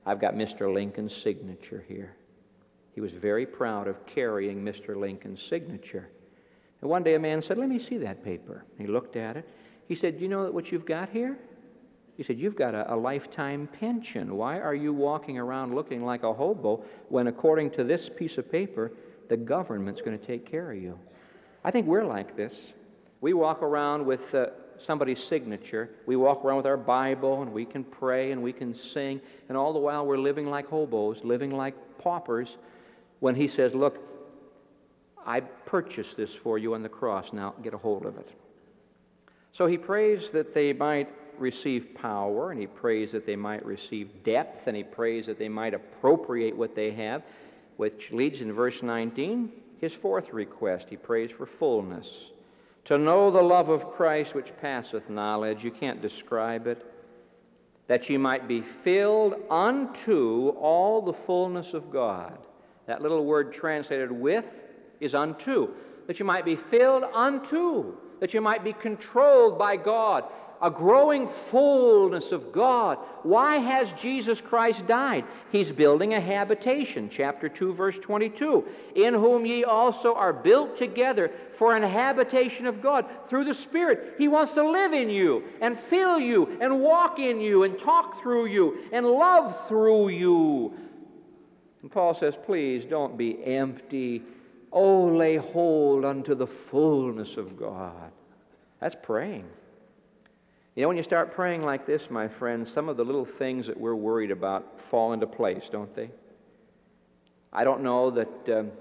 I've 0.06 0.20
got 0.20 0.36
Mr. 0.36 0.72
Lincoln's 0.74 1.16
signature 1.16 1.84
here. 1.88 2.16
He 2.94 3.02
was 3.02 3.12
very 3.12 3.46
proud 3.46 3.88
of 3.88 4.06
carrying 4.06 4.64
Mr. 4.64 4.96
Lincoln's 4.96 5.42
signature. 5.42 6.10
And 6.82 6.90
one 6.90 7.04
day 7.04 7.16
a 7.16 7.20
man 7.20 7.42
said, 7.42 7.58
Let 7.58 7.70
me 7.70 7.80
see 7.80 7.98
that 8.00 8.24
paper. 8.24 8.66
He 8.78 8.86
looked 8.86 9.16
at 9.16 9.38
it. 9.38 9.50
He 9.88 9.96
said, 9.96 10.18
Do 10.18 10.24
you 10.24 10.30
know 10.30 10.52
what 10.52 10.72
you've 10.72 10.86
got 10.86 11.10
here? 11.10 11.38
He 12.18 12.24
said, 12.24 12.38
You've 12.38 12.56
got 12.56 12.76
a, 12.76 12.94
a, 12.94 12.96
lifetime 12.96 13.68
pension. 13.80 14.36
Why 14.36 14.60
are 14.60 14.76
you 14.76 14.94
walking 14.94 15.38
around 15.40 15.74
looking 15.74 16.06
like 16.06 16.24
a 16.24 16.34
hobo 16.34 16.84
when, 17.10 17.28
according 17.28 17.72
to 17.72 17.84
this 17.84 18.10
piece 18.10 18.38
of 18.38 18.52
paper, 18.52 18.92
the 19.30 19.38
government's 19.38 20.02
going 20.02 20.20
to 20.20 20.24
take 20.24 20.46
care 20.46 20.72
of 20.72 20.78
you? 20.78 21.00
I 21.64 21.72
think 21.72 21.88
we're 21.88 22.06
like 22.06 22.36
this. 22.36 22.74
We 23.22 23.34
walk 23.34 23.64
around 23.64 24.06
with 24.06 24.36
uh, 24.36 24.48
somebody's 24.80 25.24
signature. 25.24 25.90
We 26.06 26.16
walk 26.16 26.44
around 26.44 26.58
with 26.58 26.66
our 26.66 26.78
Bible 26.78 27.42
and 27.42 27.54
we 27.54 27.66
can 27.66 27.84
pray 27.84 28.32
and 28.32 28.44
we 28.44 28.54
can 28.54 28.76
sing, 28.76 29.22
and 29.50 29.58
all 29.58 29.74
the 29.74 29.80
while 29.80 30.06
we're 30.06 30.18
living 30.18 30.50
like 30.50 30.68
hobos, 30.68 31.24
living 31.24 31.52
like 31.52 31.76
paupers. 31.98 32.58
When 33.20 33.36
he 33.36 33.48
says, 33.48 33.74
Look, 33.74 34.00
I 35.26 35.40
purchased 35.40 36.18
this 36.18 36.34
for 36.34 36.58
you 36.58 36.74
on 36.74 36.84
the 36.84 36.90
cross. 36.90 37.32
Now 37.34 37.56
get 37.62 37.74
a 37.74 37.78
hold 37.78 38.06
of 38.06 38.18
it. 38.18 38.30
So 39.52 39.68
he 39.68 39.78
prays 39.78 40.32
that 40.32 40.54
they 40.54 40.74
might 40.74 41.10
receive 41.38 41.94
power, 41.96 42.52
and 42.52 42.60
he 42.60 42.68
prays 42.68 43.12
that 43.12 43.26
they 43.26 43.36
might 43.36 43.66
receive 43.66 44.24
depth, 44.24 44.68
and 44.68 44.76
he 44.76 44.84
prays 44.84 45.28
that 45.28 45.40
they 45.40 45.50
might 45.50 45.74
appropriate 45.74 46.56
what 46.56 46.76
they 46.76 46.92
have, 46.92 47.24
which 47.78 48.12
leads 48.12 48.42
in 48.42 48.52
verse 48.54 48.84
19 48.84 49.52
his 49.80 49.94
fourth 49.94 50.32
request. 50.32 50.88
He 50.90 50.96
prays 50.96 51.30
for 51.30 51.46
fullness. 51.46 52.30
To 52.86 52.98
know 52.98 53.32
the 53.32 53.42
love 53.42 53.70
of 53.70 53.92
Christ 53.92 54.36
which 54.36 54.56
passeth 54.58 55.10
knowledge, 55.10 55.64
you 55.64 55.72
can't 55.72 56.02
describe 56.02 56.68
it, 56.68 56.86
that 57.88 58.10
ye 58.10 58.18
might 58.18 58.48
be 58.48 58.62
filled 58.62 59.36
unto 59.50 60.50
all 60.60 61.02
the 61.02 61.14
fullness 61.14 61.74
of 61.74 61.92
God. 61.92 62.38
That 62.86 63.02
little 63.02 63.26
word 63.26 63.54
translated 63.54 64.12
with 64.12 64.46
is 65.00 65.16
unto. 65.16 65.70
That 66.08 66.20
you 66.20 66.26
might 66.26 66.44
be 66.44 66.58
filled 66.58 67.04
unto, 67.14 67.96
that 68.20 68.34
you 68.34 68.42
might 68.42 68.64
be 68.64 68.74
controlled 68.74 69.58
by 69.58 69.78
God, 69.78 70.26
a 70.64 70.72
growing 70.72 71.28
fullness 71.28 72.32
of 72.32 72.54
God. 72.54 72.98
Why 73.24 73.58
has 73.58 73.92
Jesus 73.94 74.40
Christ 74.40 74.88
died? 74.88 75.26
He's 75.52 75.74
building 75.74 76.14
a 76.14 76.22
habitation. 76.22 77.10
Chapter 77.10 77.50
2, 77.50 77.74
verse 77.74 78.00
22. 78.00 78.66
In 78.96 79.14
whom 79.14 79.46
ye 79.46 79.66
also 79.66 80.16
are 80.16 80.32
built 80.32 80.78
together 80.78 81.32
for 81.52 81.76
an 81.76 81.84
habitation 81.84 82.66
of 82.66 82.82
God 82.82 83.06
through 83.28 83.44
the 83.44 83.54
Spirit. 83.54 84.16
He 84.18 84.30
wants 84.30 84.54
to 84.54 84.66
live 84.66 84.94
in 84.94 85.10
you 85.10 85.44
and 85.60 85.78
fill 85.78 86.18
you 86.18 86.58
and 86.62 86.80
walk 86.80 87.20
in 87.20 87.42
you 87.42 87.64
and 87.64 87.78
talk 87.78 88.22
through 88.22 88.46
you 88.46 88.86
and 88.94 89.06
love 89.06 89.68
through 89.68 90.10
you. 90.10 90.74
And 91.82 91.92
Paul 91.92 92.14
says, 92.14 92.36
please 92.42 92.86
don't 92.86 93.18
be 93.18 93.44
empty. 93.44 94.24
Oh, 94.72 95.08
lay 95.08 95.36
hold 95.36 96.06
unto 96.06 96.36
the 96.36 96.48
fullness 96.48 97.36
of 97.36 97.60
God. 97.60 98.12
That's 98.80 98.96
praying. 98.96 99.50
You 100.76 100.82
know, 100.82 100.88
when 100.88 100.98
you 100.98 101.04
start 101.04 101.34
praying 101.34 101.62
like 101.62 101.86
this, 101.86 102.10
my 102.10 102.28
friends, 102.28 102.72
some 102.72 102.90
of 102.90 102.98
the 102.98 103.06
little 103.06 103.26
things 103.26 103.68
that 103.68 103.80
we're 103.80 103.94
worried 103.94 104.32
about 104.32 104.82
fall 104.90 105.14
into 105.14 105.28
place, 105.28 105.70
don't 105.72 105.96
they? 105.96 106.10
I 107.52 107.64
don't 107.64 107.84
know 107.84 108.10
that 108.10 108.50
um, 108.50 108.72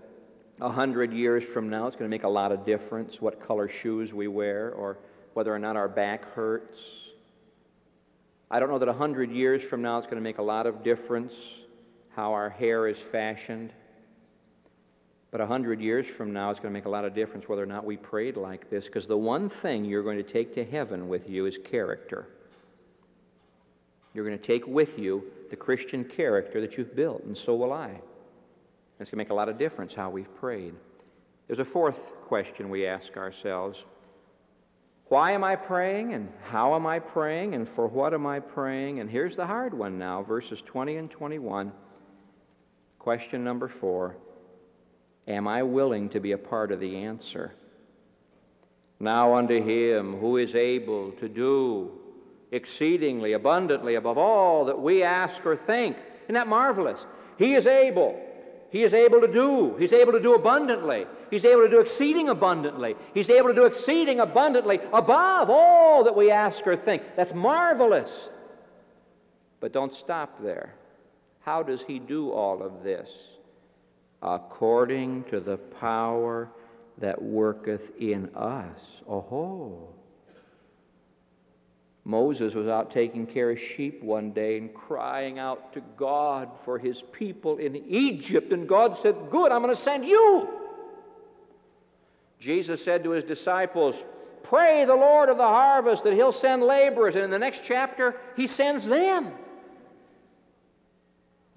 a 0.59 0.67
um, 0.67 0.73
hundred 0.73 1.13
years 1.13 1.45
from 1.45 1.69
now 1.69 1.87
it's 1.87 1.95
going 1.95 2.11
to 2.11 2.15
make 2.15 2.23
a 2.23 2.29
lot 2.29 2.51
of 2.51 2.65
difference 2.65 3.21
what 3.21 3.47
color 3.47 3.69
shoes 3.69 4.15
we 4.15 4.27
wear 4.27 4.71
or 4.71 4.97
whether 5.35 5.55
or 5.55 5.59
not 5.59 5.77
our 5.77 5.89
back 5.89 6.25
hurts. 6.33 6.81
I 8.51 8.59
don't 8.59 8.71
know 8.71 8.79
that 8.79 8.89
a 8.89 8.95
hundred 8.95 9.31
years 9.31 9.63
from 9.63 9.83
now 9.83 9.99
it's 9.99 10.07
going 10.07 10.17
to 10.17 10.23
make 10.23 10.39
a 10.39 10.43
lot 10.43 10.67
of 10.67 10.83
difference 10.83 11.35
how 12.17 12.33
our 12.33 12.49
hair 12.49 12.89
is 12.89 12.99
fashioned. 12.99 13.71
But 15.33 15.41
a 15.41 15.47
hundred 15.47 15.81
years 15.81 16.07
from 16.07 16.35
now, 16.35 16.51
it's 16.51 16.61
going 16.61 16.73
to 16.73 16.79
make 16.79 16.85
a 16.85 16.91
lot 16.91 17.07
of 17.07 17.15
difference 17.15 17.49
whether 17.49 17.63
or 17.63 17.67
not 17.67 17.87
we 17.87 17.97
prayed 17.97 18.37
like 18.37 18.69
this, 18.69 18.85
because 18.85 19.07
the 19.07 19.17
one 19.17 19.49
thing 19.49 19.85
you're 19.85 20.03
going 20.03 20.19
to 20.19 20.23
take 20.23 20.55
to 20.55 20.65
heaven 20.65 21.09
with 21.09 21.29
you 21.29 21.47
is 21.47 21.59
character. 21.59 22.29
You're 24.13 24.27
going 24.27 24.39
to 24.39 24.45
take 24.45 24.67
with 24.67 24.99
you 24.99 25.25
the 25.49 25.57
Christian 25.57 26.05
character 26.05 26.61
that 26.61 26.77
you've 26.77 26.95
built, 26.95 27.25
and 27.25 27.37
so 27.37 27.55
will 27.55 27.73
I. 27.73 27.89
It's 29.01 29.11
going 29.11 29.13
to 29.13 29.17
make 29.17 29.31
a 29.31 29.35
lot 29.35 29.49
of 29.49 29.57
difference 29.57 29.95
how 29.95 30.11
we've 30.11 30.33
prayed. 30.37 30.75
There's 31.47 31.61
a 31.61 31.65
fourth 31.65 31.99
question 32.27 32.69
we 32.69 32.87
ask 32.87 33.17
ourselves 33.17 33.83
Why 35.07 35.33
am 35.33 35.45
I 35.45 35.57
praying, 35.57 36.13
and 36.13 36.31
how 36.45 36.75
am 36.75 36.87
I 36.87 36.99
praying, 36.99 37.55
and 37.55 37.67
for 37.67 37.87
what 37.87 38.13
am 38.13 38.27
I 38.27 38.41
praying? 38.41 39.01
And 39.01 39.09
here's 39.09 39.35
the 39.35 39.47
hard 39.47 39.73
one 39.73 39.99
now 39.99 40.23
verses 40.23 40.61
20 40.61 40.97
and 40.97 41.11
21. 41.11 41.73
Question 42.99 43.43
number 43.43 43.67
four 43.67 44.15
Am 45.29 45.47
I 45.47 45.63
willing 45.63 46.09
to 46.11 46.21
be 46.21 46.33
a 46.33 46.39
part 46.39 46.73
of 46.73 46.81
the 46.81 46.97
answer? 46.97 47.53
Now 48.99 49.35
unto 49.35 49.63
him 49.63 50.19
who 50.19 50.37
is 50.37 50.55
able 50.55 51.13
to 51.13 51.29
do 51.29 51.93
exceedingly 52.51 53.33
abundantly 53.33 53.95
above 53.95 54.19
all 54.19 54.67
that 54.67 54.81
we 54.81 55.03
ask 55.03 55.45
or 55.47 55.57
think. 55.57 55.97
Isn't 56.25 56.35
that 56.35 56.47
marvelous? 56.47 57.05
He 57.39 57.55
is 57.55 57.67
able. 57.67 58.21
He 58.71 58.83
is 58.85 58.95
able 58.95 59.21
to 59.21 59.29
do. 59.29 59.77
He's 59.77 59.93
able 59.93 60.13
to 60.13 60.21
do 60.21 60.35
abundantly. 60.35 61.07
He's 61.31 61.45
able 61.45 61.63
to 61.63 61.69
do 61.69 61.81
exceeding 61.81 62.29
abundantly. 62.29 62.95
He's 63.13 63.29
able 63.29 63.49
to 63.49 63.55
do 63.55 63.65
exceeding 63.65 64.21
abundantly 64.21 64.81
above 64.93 65.51
all 65.51 66.05
that 66.05 66.17
we 66.17 66.31
ask 66.31 66.67
or 66.67 66.77
think. 66.77 67.03
That's 67.17 67.35
marvelous. 67.35 68.31
But 69.61 69.73
don't 69.73 69.95
stop 69.95 70.43
there. 70.43 70.75
How 71.41 71.63
does 71.63 71.83
he 71.83 71.99
do 71.99 72.31
all 72.31 72.63
of 72.63 72.83
this? 72.83 73.11
According 74.23 75.25
to 75.25 75.41
the 75.41 75.57
power 75.57 76.49
that 76.99 77.21
worketh 77.21 77.91
in 77.99 78.35
us. 78.35 78.79
Oh. 79.09 79.89
Moses 82.05 82.55
was 82.55 82.67
out 82.67 82.91
taking 82.91 83.27
care 83.27 83.51
of 83.51 83.61
sheep 83.61 84.03
one 84.03 84.33
day 84.33 84.59
and 84.59 84.75
crying 84.75 85.39
out 85.39 85.73
to 85.73 85.81
God 85.97 86.51
for 86.65 86.79
his 86.79 87.03
people 87.13 87.59
in 87.59 87.77
Egypt, 87.77 88.53
and 88.53 88.69
God 88.69 88.97
said, 88.97 89.15
Good, 89.31 89.53
I'm 89.53 89.63
going 89.63 89.75
to 89.75 89.81
send 89.81 90.05
you. 90.05 90.49
Jesus 92.41 92.85
said 92.85 93.05
to 93.05 93.11
his 93.11 93.23
disciples, 93.23 94.03
Pray 94.43 94.85
the 94.85 94.97
Lord 94.97 95.29
of 95.29 95.37
the 95.37 95.45
harvest 95.45 96.03
that 96.03 96.15
he'll 96.15 96.33
send 96.33 96.65
laborers. 96.65 97.15
And 97.15 97.23
in 97.23 97.31
the 97.31 97.39
next 97.39 97.63
chapter, 97.65 98.17
he 98.37 98.49
sends 98.49 98.85
them. 98.85 99.33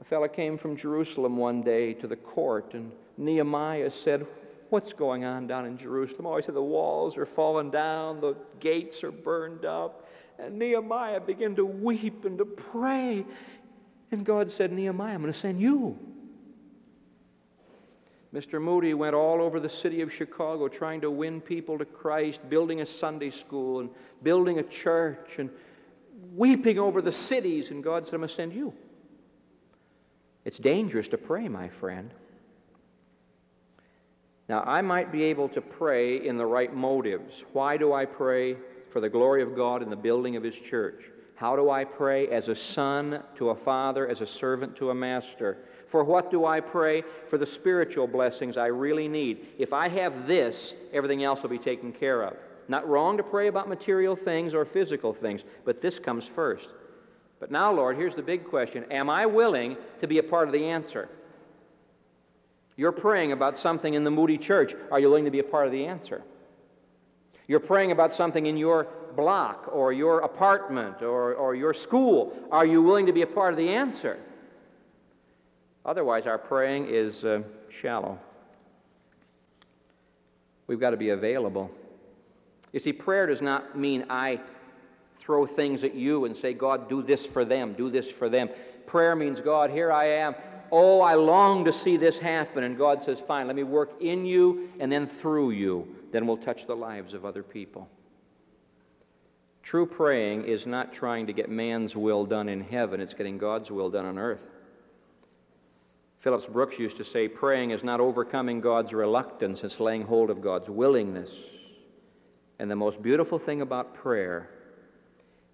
Fellow 0.09 0.27
came 0.27 0.57
from 0.57 0.77
Jerusalem 0.77 1.35
one 1.37 1.63
day 1.63 1.93
to 1.93 2.07
the 2.07 2.15
court, 2.15 2.73
and 2.73 2.91
Nehemiah 3.17 3.91
said, 3.91 4.27
What's 4.69 4.93
going 4.93 5.25
on 5.25 5.47
down 5.47 5.65
in 5.65 5.77
Jerusalem? 5.77 6.25
Oh, 6.25 6.33
I 6.33 6.41
said, 6.41 6.55
The 6.55 6.61
walls 6.61 7.17
are 7.17 7.25
falling 7.25 7.71
down, 7.71 8.19
the 8.19 8.35
gates 8.59 9.03
are 9.03 9.11
burned 9.11 9.65
up. 9.65 10.07
And 10.37 10.59
Nehemiah 10.59 11.21
began 11.21 11.55
to 11.55 11.65
weep 11.65 12.25
and 12.25 12.37
to 12.37 12.45
pray. 12.45 13.25
And 14.11 14.25
God 14.25 14.51
said, 14.51 14.71
Nehemiah, 14.71 15.13
I'm 15.13 15.21
going 15.21 15.31
to 15.31 15.39
send 15.39 15.61
you. 15.61 15.97
Mr. 18.33 18.61
Moody 18.61 18.93
went 18.93 19.15
all 19.15 19.41
over 19.41 19.61
the 19.61 19.69
city 19.69 20.01
of 20.01 20.11
Chicago 20.11 20.67
trying 20.67 21.01
to 21.01 21.09
win 21.09 21.39
people 21.39 21.77
to 21.77 21.85
Christ, 21.85 22.41
building 22.49 22.81
a 22.81 22.85
Sunday 22.85 23.29
school 23.29 23.79
and 23.79 23.89
building 24.23 24.59
a 24.59 24.63
church 24.63 25.35
and 25.37 25.49
weeping 26.33 26.77
over 26.77 27.01
the 27.01 27.13
cities. 27.13 27.71
And 27.71 27.81
God 27.81 28.05
said, 28.05 28.15
I'm 28.15 28.19
going 28.19 28.29
to 28.29 28.35
send 28.35 28.53
you. 28.53 28.73
It's 30.45 30.57
dangerous 30.57 31.07
to 31.09 31.17
pray, 31.17 31.47
my 31.49 31.69
friend. 31.69 32.13
Now, 34.47 34.61
I 34.61 34.81
might 34.81 35.11
be 35.11 35.23
able 35.23 35.49
to 35.49 35.61
pray 35.61 36.25
in 36.25 36.37
the 36.37 36.45
right 36.45 36.73
motives. 36.73 37.43
Why 37.51 37.77
do 37.77 37.93
I 37.93 38.05
pray? 38.05 38.55
For 38.91 39.01
the 39.01 39.09
glory 39.09 39.41
of 39.41 39.55
God 39.55 39.81
and 39.81 39.91
the 39.91 39.97
building 39.97 40.35
of 40.35 40.43
His 40.43 40.55
church. 40.55 41.09
How 41.35 41.55
do 41.55 41.69
I 41.69 41.83
pray? 41.83 42.29
As 42.29 42.47
a 42.47 42.55
son 42.55 43.23
to 43.35 43.49
a 43.49 43.55
father, 43.55 44.07
as 44.07 44.21
a 44.21 44.27
servant 44.27 44.77
to 44.77 44.91
a 44.91 44.95
master. 44.95 45.57
For 45.89 46.03
what 46.03 46.31
do 46.31 46.45
I 46.45 46.61
pray? 46.61 47.03
For 47.29 47.37
the 47.37 47.45
spiritual 47.45 48.07
blessings 48.07 48.55
I 48.55 48.67
really 48.67 49.07
need. 49.07 49.47
If 49.57 49.73
I 49.73 49.89
have 49.89 50.27
this, 50.27 50.73
everything 50.93 51.23
else 51.23 51.41
will 51.41 51.49
be 51.49 51.57
taken 51.57 51.91
care 51.91 52.23
of. 52.23 52.37
Not 52.67 52.87
wrong 52.87 53.17
to 53.17 53.23
pray 53.23 53.47
about 53.47 53.67
material 53.67 54.15
things 54.15 54.53
or 54.53 54.63
physical 54.63 55.13
things, 55.13 55.43
but 55.65 55.81
this 55.81 55.99
comes 55.99 56.25
first. 56.25 56.69
But 57.39 57.51
now, 57.51 57.71
Lord, 57.71 57.97
here's 57.97 58.15
the 58.15 58.21
big 58.21 58.45
question 58.45 58.85
Am 58.91 59.09
I 59.09 59.25
willing 59.25 59.77
to 59.99 60.07
be 60.07 60.17
a 60.17 60.23
part 60.23 60.47
of 60.47 60.53
the 60.53 60.65
answer? 60.65 61.09
You're 62.77 62.91
praying 62.91 63.31
about 63.31 63.55
something 63.55 63.93
in 63.93 64.03
the 64.03 64.11
Moody 64.11 64.37
church. 64.37 64.73
Are 64.91 64.99
you 64.99 65.07
willing 65.07 65.25
to 65.25 65.31
be 65.31 65.39
a 65.39 65.43
part 65.43 65.65
of 65.65 65.71
the 65.71 65.85
answer? 65.85 66.23
You're 67.47 67.59
praying 67.59 67.91
about 67.91 68.13
something 68.13 68.45
in 68.47 68.57
your 68.57 68.87
block 69.15 69.69
or 69.71 69.93
your 69.93 70.21
apartment 70.21 71.01
or, 71.01 71.35
or 71.35 71.55
your 71.55 71.73
school. 71.73 72.35
Are 72.51 72.65
you 72.65 72.81
willing 72.81 73.05
to 73.05 73.13
be 73.13 73.21
a 73.21 73.27
part 73.27 73.53
of 73.53 73.57
the 73.57 73.69
answer? 73.69 74.17
Otherwise, 75.85 76.25
our 76.25 76.37
praying 76.37 76.87
is 76.89 77.23
uh, 77.23 77.43
shallow. 77.69 78.19
We've 80.67 80.79
got 80.79 80.89
to 80.89 80.97
be 80.97 81.09
available. 81.09 81.69
You 82.73 82.79
see, 82.79 82.91
prayer 82.91 83.27
does 83.27 83.41
not 83.41 83.77
mean 83.77 84.05
I 84.09 84.41
throw 85.19 85.45
things 85.45 85.83
at 85.83 85.95
you 85.95 86.25
and 86.25 86.35
say, 86.35 86.53
God, 86.53 86.89
do 86.89 87.01
this 87.01 87.25
for 87.25 87.45
them, 87.45 87.73
do 87.73 87.89
this 87.89 88.09
for 88.09 88.29
them. 88.29 88.49
Prayer 88.85 89.15
means, 89.15 89.39
God, 89.41 89.71
here 89.71 89.91
I 89.91 90.05
am. 90.05 90.35
Oh, 90.71 91.01
I 91.01 91.15
long 91.15 91.65
to 91.65 91.73
see 91.73 91.97
this 91.97 92.19
happen. 92.19 92.63
And 92.63 92.77
God 92.77 93.01
says, 93.01 93.19
Fine, 93.19 93.47
let 93.47 93.55
me 93.55 93.63
work 93.63 94.01
in 94.01 94.25
you 94.25 94.69
and 94.79 94.91
then 94.91 95.07
through 95.07 95.51
you. 95.51 95.87
Then 96.11 96.27
we'll 96.27 96.37
touch 96.37 96.65
the 96.65 96.75
lives 96.75 97.13
of 97.13 97.25
other 97.25 97.43
people. 97.43 97.89
True 99.63 99.87
praying 99.87 100.45
is 100.45 100.67
not 100.67 100.93
trying 100.93 101.25
to 101.27 101.33
get 101.33 101.49
man's 101.49 101.95
will 101.95 102.25
done 102.25 102.49
in 102.49 102.61
heaven, 102.61 103.01
it's 103.01 103.15
getting 103.15 103.39
God's 103.39 103.71
will 103.71 103.89
done 103.89 104.05
on 104.05 104.19
earth. 104.19 104.43
Phillips 106.19 106.45
Brooks 106.45 106.79
used 106.79 106.97
to 106.97 107.03
say, 107.03 107.27
praying 107.27 107.71
is 107.71 107.83
not 107.83 107.99
overcoming 107.99 108.61
God's 108.61 108.93
reluctance, 108.93 109.63
it's 109.63 109.79
laying 109.79 110.03
hold 110.03 110.29
of 110.29 110.41
God's 110.41 110.69
willingness. 110.69 111.29
And 112.57 112.69
the 112.69 112.75
most 112.75 113.01
beautiful 113.01 113.37
thing 113.37 113.61
about 113.61 113.95
prayer 113.95 114.49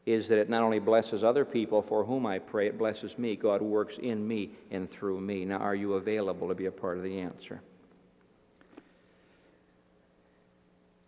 is 0.05 0.27
that 0.27 0.39
it 0.39 0.49
not 0.49 0.63
only 0.63 0.79
blesses 0.79 1.23
other 1.23 1.45
people 1.45 1.81
for 1.81 2.03
whom 2.03 2.25
I 2.25 2.39
pray, 2.39 2.67
it 2.67 2.77
blesses 2.77 3.17
me. 3.17 3.35
God 3.35 3.61
works 3.61 3.97
in 3.99 4.27
me 4.27 4.51
and 4.71 4.89
through 4.89 5.21
me. 5.21 5.45
Now, 5.45 5.57
are 5.57 5.75
you 5.75 5.93
available 5.93 6.47
to 6.47 6.55
be 6.55 6.65
a 6.65 6.71
part 6.71 6.97
of 6.97 7.03
the 7.03 7.19
answer? 7.19 7.61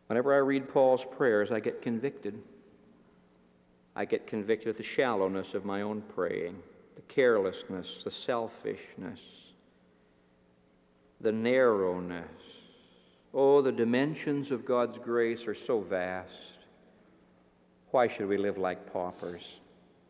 Whenever 0.08 0.34
I 0.34 0.38
read 0.38 0.70
Paul's 0.70 1.06
prayers, 1.18 1.52
I 1.52 1.60
get 1.60 1.82
convicted. 1.82 2.40
I 3.96 4.06
get 4.06 4.28
convicted 4.28 4.70
of 4.70 4.78
the 4.78 4.84
shallowness 4.84 5.54
of 5.56 5.66
my 5.66 5.82
own 5.82 6.04
praying, 6.14 6.56
the 6.96 7.02
carelessness, 7.04 8.02
the 8.04 8.12
selfishness, 8.12 9.20
the 11.20 11.32
narrowness. 11.32 12.28
Oh, 13.34 13.64
the 13.64 13.72
dimensions 13.72 14.52
of 14.52 14.66
God's 14.66 15.00
grace 15.00 15.48
are 15.48 15.56
so 15.56 15.80
vast. 15.80 16.53
Why 17.94 18.08
should 18.08 18.28
we 18.28 18.38
live 18.38 18.58
like 18.58 18.92
paupers? 18.92 19.44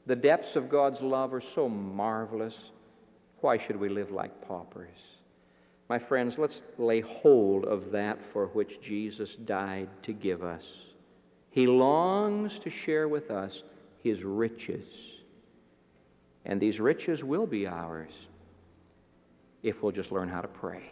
The 0.05 0.15
depths 0.15 0.55
of 0.55 0.69
God's 0.69 1.01
love 1.01 1.33
are 1.33 1.41
so 1.41 1.67
marvelous. 1.67 2.57
Why 3.41 3.57
should 3.57 3.75
we 3.75 3.89
live 3.89 4.09
like 4.09 4.47
paupers? 4.47 4.95
My 5.89 5.99
friends, 5.99 6.37
let's 6.37 6.61
lay 6.77 7.01
hold 7.01 7.65
of 7.65 7.91
that 7.91 8.23
for 8.23 8.47
which 8.47 8.79
Jesus 8.79 9.35
died 9.35 9.89
to 10.03 10.13
give 10.13 10.43
us. 10.43 10.63
He 11.49 11.67
longs 11.67 12.57
to 12.59 12.69
share 12.69 13.09
with 13.09 13.29
us 13.29 13.63
his 14.01 14.23
riches. 14.23 14.87
And 16.45 16.61
these 16.61 16.79
riches 16.79 17.21
will 17.21 17.45
be 17.45 17.67
ours 17.67 18.13
if 19.61 19.83
we'll 19.83 19.91
just 19.91 20.13
learn 20.13 20.29
how 20.29 20.39
to 20.39 20.47
pray. 20.47 20.89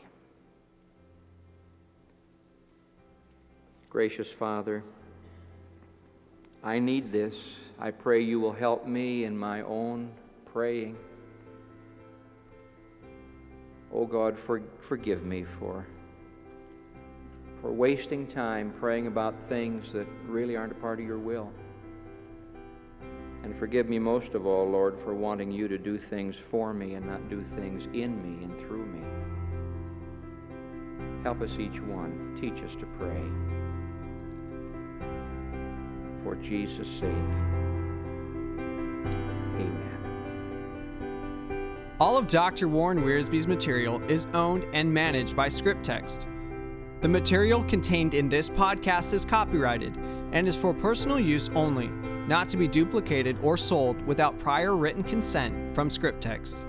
Gracious 3.90 4.30
Father, 4.30 4.84
I 6.64 6.80
need 6.80 7.12
this. 7.12 7.36
I 7.80 7.92
pray 7.92 8.22
you 8.22 8.40
will 8.40 8.54
help 8.54 8.86
me 8.86 9.24
in 9.24 9.36
my 9.36 9.62
own 9.64 10.12
praying. 10.54 10.96
Oh 13.94 14.06
God, 14.06 14.38
for, 14.38 14.62
forgive 14.80 15.24
me 15.24 15.44
for, 15.60 15.86
for 17.60 17.72
wasting 17.72 18.28
time 18.28 18.74
praying 18.80 19.08
about 19.08 19.36
things 19.50 19.92
that 19.92 20.08
really 20.28 20.56
aren't 20.56 20.72
a 20.72 20.76
part 20.76 21.00
of 21.00 21.06
your 21.06 21.18
will. 21.18 21.52
And 23.44 23.58
forgive 23.58 23.90
me 23.90 23.98
most 23.98 24.36
of 24.36 24.46
all, 24.46 24.70
Lord, 24.70 25.00
for 25.00 25.16
wanting 25.16 25.52
you 25.52 25.68
to 25.68 25.80
do 25.80 25.98
things 25.98 26.36
for 26.36 26.74
me 26.74 26.94
and 26.94 27.06
not 27.08 27.28
do 27.28 27.44
things 27.44 27.86
in 27.86 28.22
me 28.22 28.44
and 28.46 28.60
through 28.62 28.86
me. 28.86 29.02
Help 31.24 31.42
us 31.42 31.58
each 31.58 31.82
one. 31.82 32.38
Teach 32.40 32.64
us 32.64 32.76
to 32.76 32.86
pray 32.98 33.61
for 36.24 36.36
Jesus' 36.36 36.88
sake. 36.88 37.10
Amen. 39.58 39.92
All 42.00 42.18
of 42.18 42.28
Dr. 42.28 42.68
Warren 42.68 43.04
Wiersbe's 43.04 43.48
material 43.48 44.02
is 44.04 44.28
owned 44.34 44.66
and 44.74 44.92
managed 44.92 45.36
by 45.36 45.50
ScriptText. 45.50 46.26
The 47.02 47.10
material 47.10 47.64
contained 47.64 48.14
in 48.14 48.30
this 48.30 48.50
podcast 48.50 49.14
is 49.14 49.26
copyrighted 49.26 49.98
and 50.32 50.48
is 50.48 50.56
for 50.56 50.74
personal 50.74 51.20
use 51.20 51.50
only, 51.56 51.88
not 52.28 52.48
to 52.50 52.58
be 52.58 52.68
duplicated 52.68 53.38
or 53.42 53.58
sold 53.58 54.02
without 54.06 54.40
prior 54.40 54.76
written 54.76 55.04
consent 55.04 55.76
from 55.76 55.90
ScriptText. 55.90 56.66